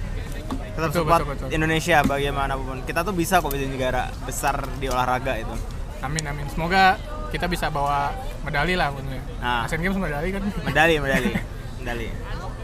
tetap 0.76 0.92
Betul, 0.92 1.08
support 1.08 1.22
betul, 1.24 1.34
betul. 1.36 1.48
Indonesia 1.56 1.98
bagaimanapun 2.04 2.84
kita 2.84 3.00
tuh 3.08 3.16
bisa 3.16 3.40
kok 3.40 3.50
jadi 3.56 3.72
negara 3.72 4.12
besar 4.28 4.60
di 4.76 4.92
olahraga 4.92 5.40
itu 5.40 5.56
Amin 6.04 6.22
amin. 6.28 6.46
Semoga 6.52 7.02
kita 7.34 7.50
bisa 7.50 7.74
bawa 7.74 8.14
medali 8.46 8.78
lah 8.78 8.94
tentunya. 8.94 9.24
Nah. 9.42 9.66
Asian 9.66 9.82
Games 9.82 9.98
medali 9.98 10.30
kan. 10.30 10.44
medali 10.62 10.94
medali 11.04 11.30
medali 11.82 12.06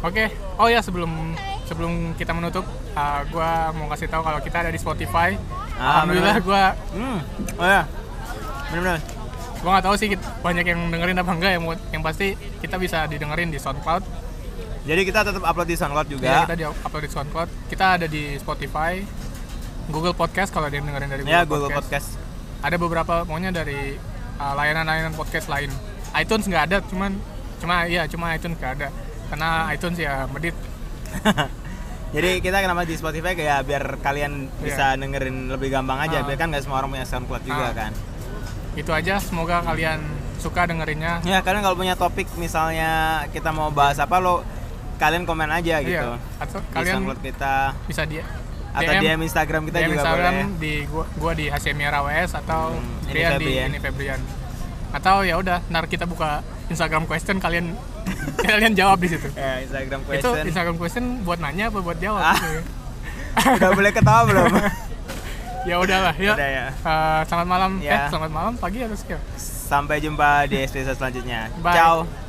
Oke. 0.05 0.29
Oh 0.61 0.69
ya 0.69 0.81
sebelum 0.81 1.33
sebelum 1.65 2.13
kita 2.17 2.33
menutup, 2.33 2.65
uh, 2.93 3.21
gua 3.29 3.69
mau 3.73 3.89
kasih 3.93 4.09
tahu 4.09 4.21
kalau 4.21 4.39
kita 4.41 4.65
ada 4.65 4.71
di 4.73 4.77
Spotify. 4.81 5.37
Ah, 5.81 6.05
Alhamdulillah 6.05 6.37
gua 6.45 6.77
hmm 6.93 7.19
oh 7.57 7.65
ya 7.65 7.81
benar-benar 8.69 8.99
gua 9.65 9.69
nggak 9.73 9.85
tahu 9.89 9.95
sih 9.97 10.07
banyak 10.45 10.65
yang 10.65 10.79
dengerin 10.93 11.17
apa 11.21 11.31
enggak 11.33 11.51
ya. 11.57 11.59
Yang 11.89 12.03
pasti 12.05 12.27
kita 12.61 12.75
bisa 12.77 13.09
didengerin 13.09 13.49
di 13.49 13.57
SoundCloud. 13.57 14.03
Jadi 14.81 15.01
kita 15.03 15.19
tetap 15.23 15.43
upload 15.43 15.67
di 15.67 15.75
SoundCloud 15.75 16.07
Ya, 16.07 16.11
juga 16.11 16.29
kita 16.43 16.55
di 16.55 16.65
upload 16.65 17.03
di 17.03 17.11
SoundCloud. 17.11 17.49
Kita 17.67 17.85
ada 17.95 18.05
di 18.05 18.23
Spotify, 18.35 19.01
Google 19.87 20.13
Podcast 20.13 20.49
kalau 20.49 20.65
ada 20.65 20.75
yang 20.75 20.85
dengerin 20.85 21.09
dari 21.09 21.21
Google, 21.21 21.35
ya 21.35 21.41
Google 21.43 21.69
Podcast 21.71 22.17
Ada 22.61 22.75
beberapa 22.77 23.25
pokoknya 23.25 23.49
dari 23.51 23.97
uh, 24.37 24.53
layanan-layanan 24.53 25.13
podcast 25.13 25.47
lain. 25.47 25.69
iTunes 26.13 26.43
nggak 26.43 26.63
ada, 26.65 26.77
cuman 26.83 27.15
cuma 27.57 27.85
iya 27.85 28.03
cuma 28.05 28.29
iTunes 28.31 28.57
nggak 28.57 28.73
ada 28.75 28.87
karena 29.27 29.49
iTunes 29.69 29.97
ya 29.97 30.25
medit. 30.27 30.53
Jadi 32.11 32.43
kita 32.43 32.59
kenapa 32.59 32.83
di 32.83 32.93
Spotify 32.93 33.33
kayak 33.33 33.63
biar 33.63 33.83
kalian 33.97 34.51
Iya. 34.51 34.59
bisa 34.61 34.85
dengerin 34.93 35.47
lebih 35.47 35.71
gampang 35.71 35.95
aja, 35.97 36.19
Ah. 36.19 36.27
biar 36.27 36.35
kan 36.35 36.51
nggak 36.51 36.61
semua 36.61 36.83
orang 36.83 36.91
punya 36.91 37.07
SoundCloud 37.07 37.43
juga 37.43 37.65
Ah. 37.65 37.73
kan. 37.73 37.91
Itu 38.75 38.91
aja. 38.91 39.15
Semoga 39.17 39.63
kalian 39.63 40.03
suka 40.35 40.67
dengerinnya. 40.67 41.23
Ya 41.23 41.39
kalian 41.39 41.63
kalau 41.63 41.77
punya 41.77 41.95
topik 41.95 42.27
misalnya 42.35 43.23
kita 43.31 43.49
mau 43.49 43.71
bahas 43.71 43.95
apa 43.95 44.19
lo 44.19 44.43
kalian 45.01 45.25
komen 45.25 45.49
aja 45.49 45.81
gitu. 45.81 46.09
Iya. 46.13 46.21
Atau 46.37 46.61
Di 46.61 46.69
kalian 46.69 46.93
SoundCloud 47.01 47.19
kita 47.19 47.53
bisa 47.89 48.05
dia 48.05 48.23
atau 48.71 48.93
DM, 48.95 49.19
Instagram 49.19 49.61
kita 49.67 49.77
DM 49.81 49.87
juga 49.89 49.95
Instagram 49.99 50.31
boleh. 50.31 50.59
di 50.61 50.73
gua, 50.87 51.05
gua 51.19 51.31
di 51.35 51.45
Hasyemiara 51.49 51.99
WS 52.05 52.31
atau 52.39 52.71
Hmm, 52.71 53.11
Rian 53.11 53.35
di 53.35 53.43
Febrian. 53.43 53.67
ini 53.67 53.79
Febrian. 53.81 54.19
Atau 54.91 55.15
ya 55.23 55.35
udah, 55.35 55.59
ntar 55.67 55.91
kita 55.91 56.07
buka 56.07 56.39
Instagram 56.71 57.03
question 57.03 57.35
kalian 57.35 57.75
kalian 58.47 58.71
jawab 58.71 59.01
di 59.01 59.11
situ. 59.11 59.27
Ya, 59.35 59.59
Instagram 59.59 59.99
Itu 60.01 60.07
question. 60.07 60.45
Instagram 60.47 60.75
question 60.79 61.03
buat 61.27 61.43
nanya 61.43 61.67
apa 61.67 61.79
buat 61.81 61.99
jawab? 61.99 62.23
Ah. 62.23 62.39
Udah 63.59 63.71
boleh 63.75 63.91
ketawa 63.91 64.23
belum? 64.23 64.51
ya 65.69 65.75
udahlah 65.77 66.15
ya. 66.15 66.31
Udah 66.31 66.49
ya. 66.49 66.65
Eh, 66.71 67.19
selamat 67.27 67.47
malam. 67.47 67.71
Ya. 67.79 67.91
Eh, 67.91 68.01
selamat 68.07 68.31
malam 68.31 68.53
pagi 68.55 68.79
atau 68.83 68.95
siapa? 68.95 69.23
Sampai 69.67 69.99
jumpa 69.99 70.47
di 70.47 70.63
episode 70.63 70.95
selanjutnya. 70.95 71.51
Bye. 71.59 71.75
Ciao. 71.75 72.20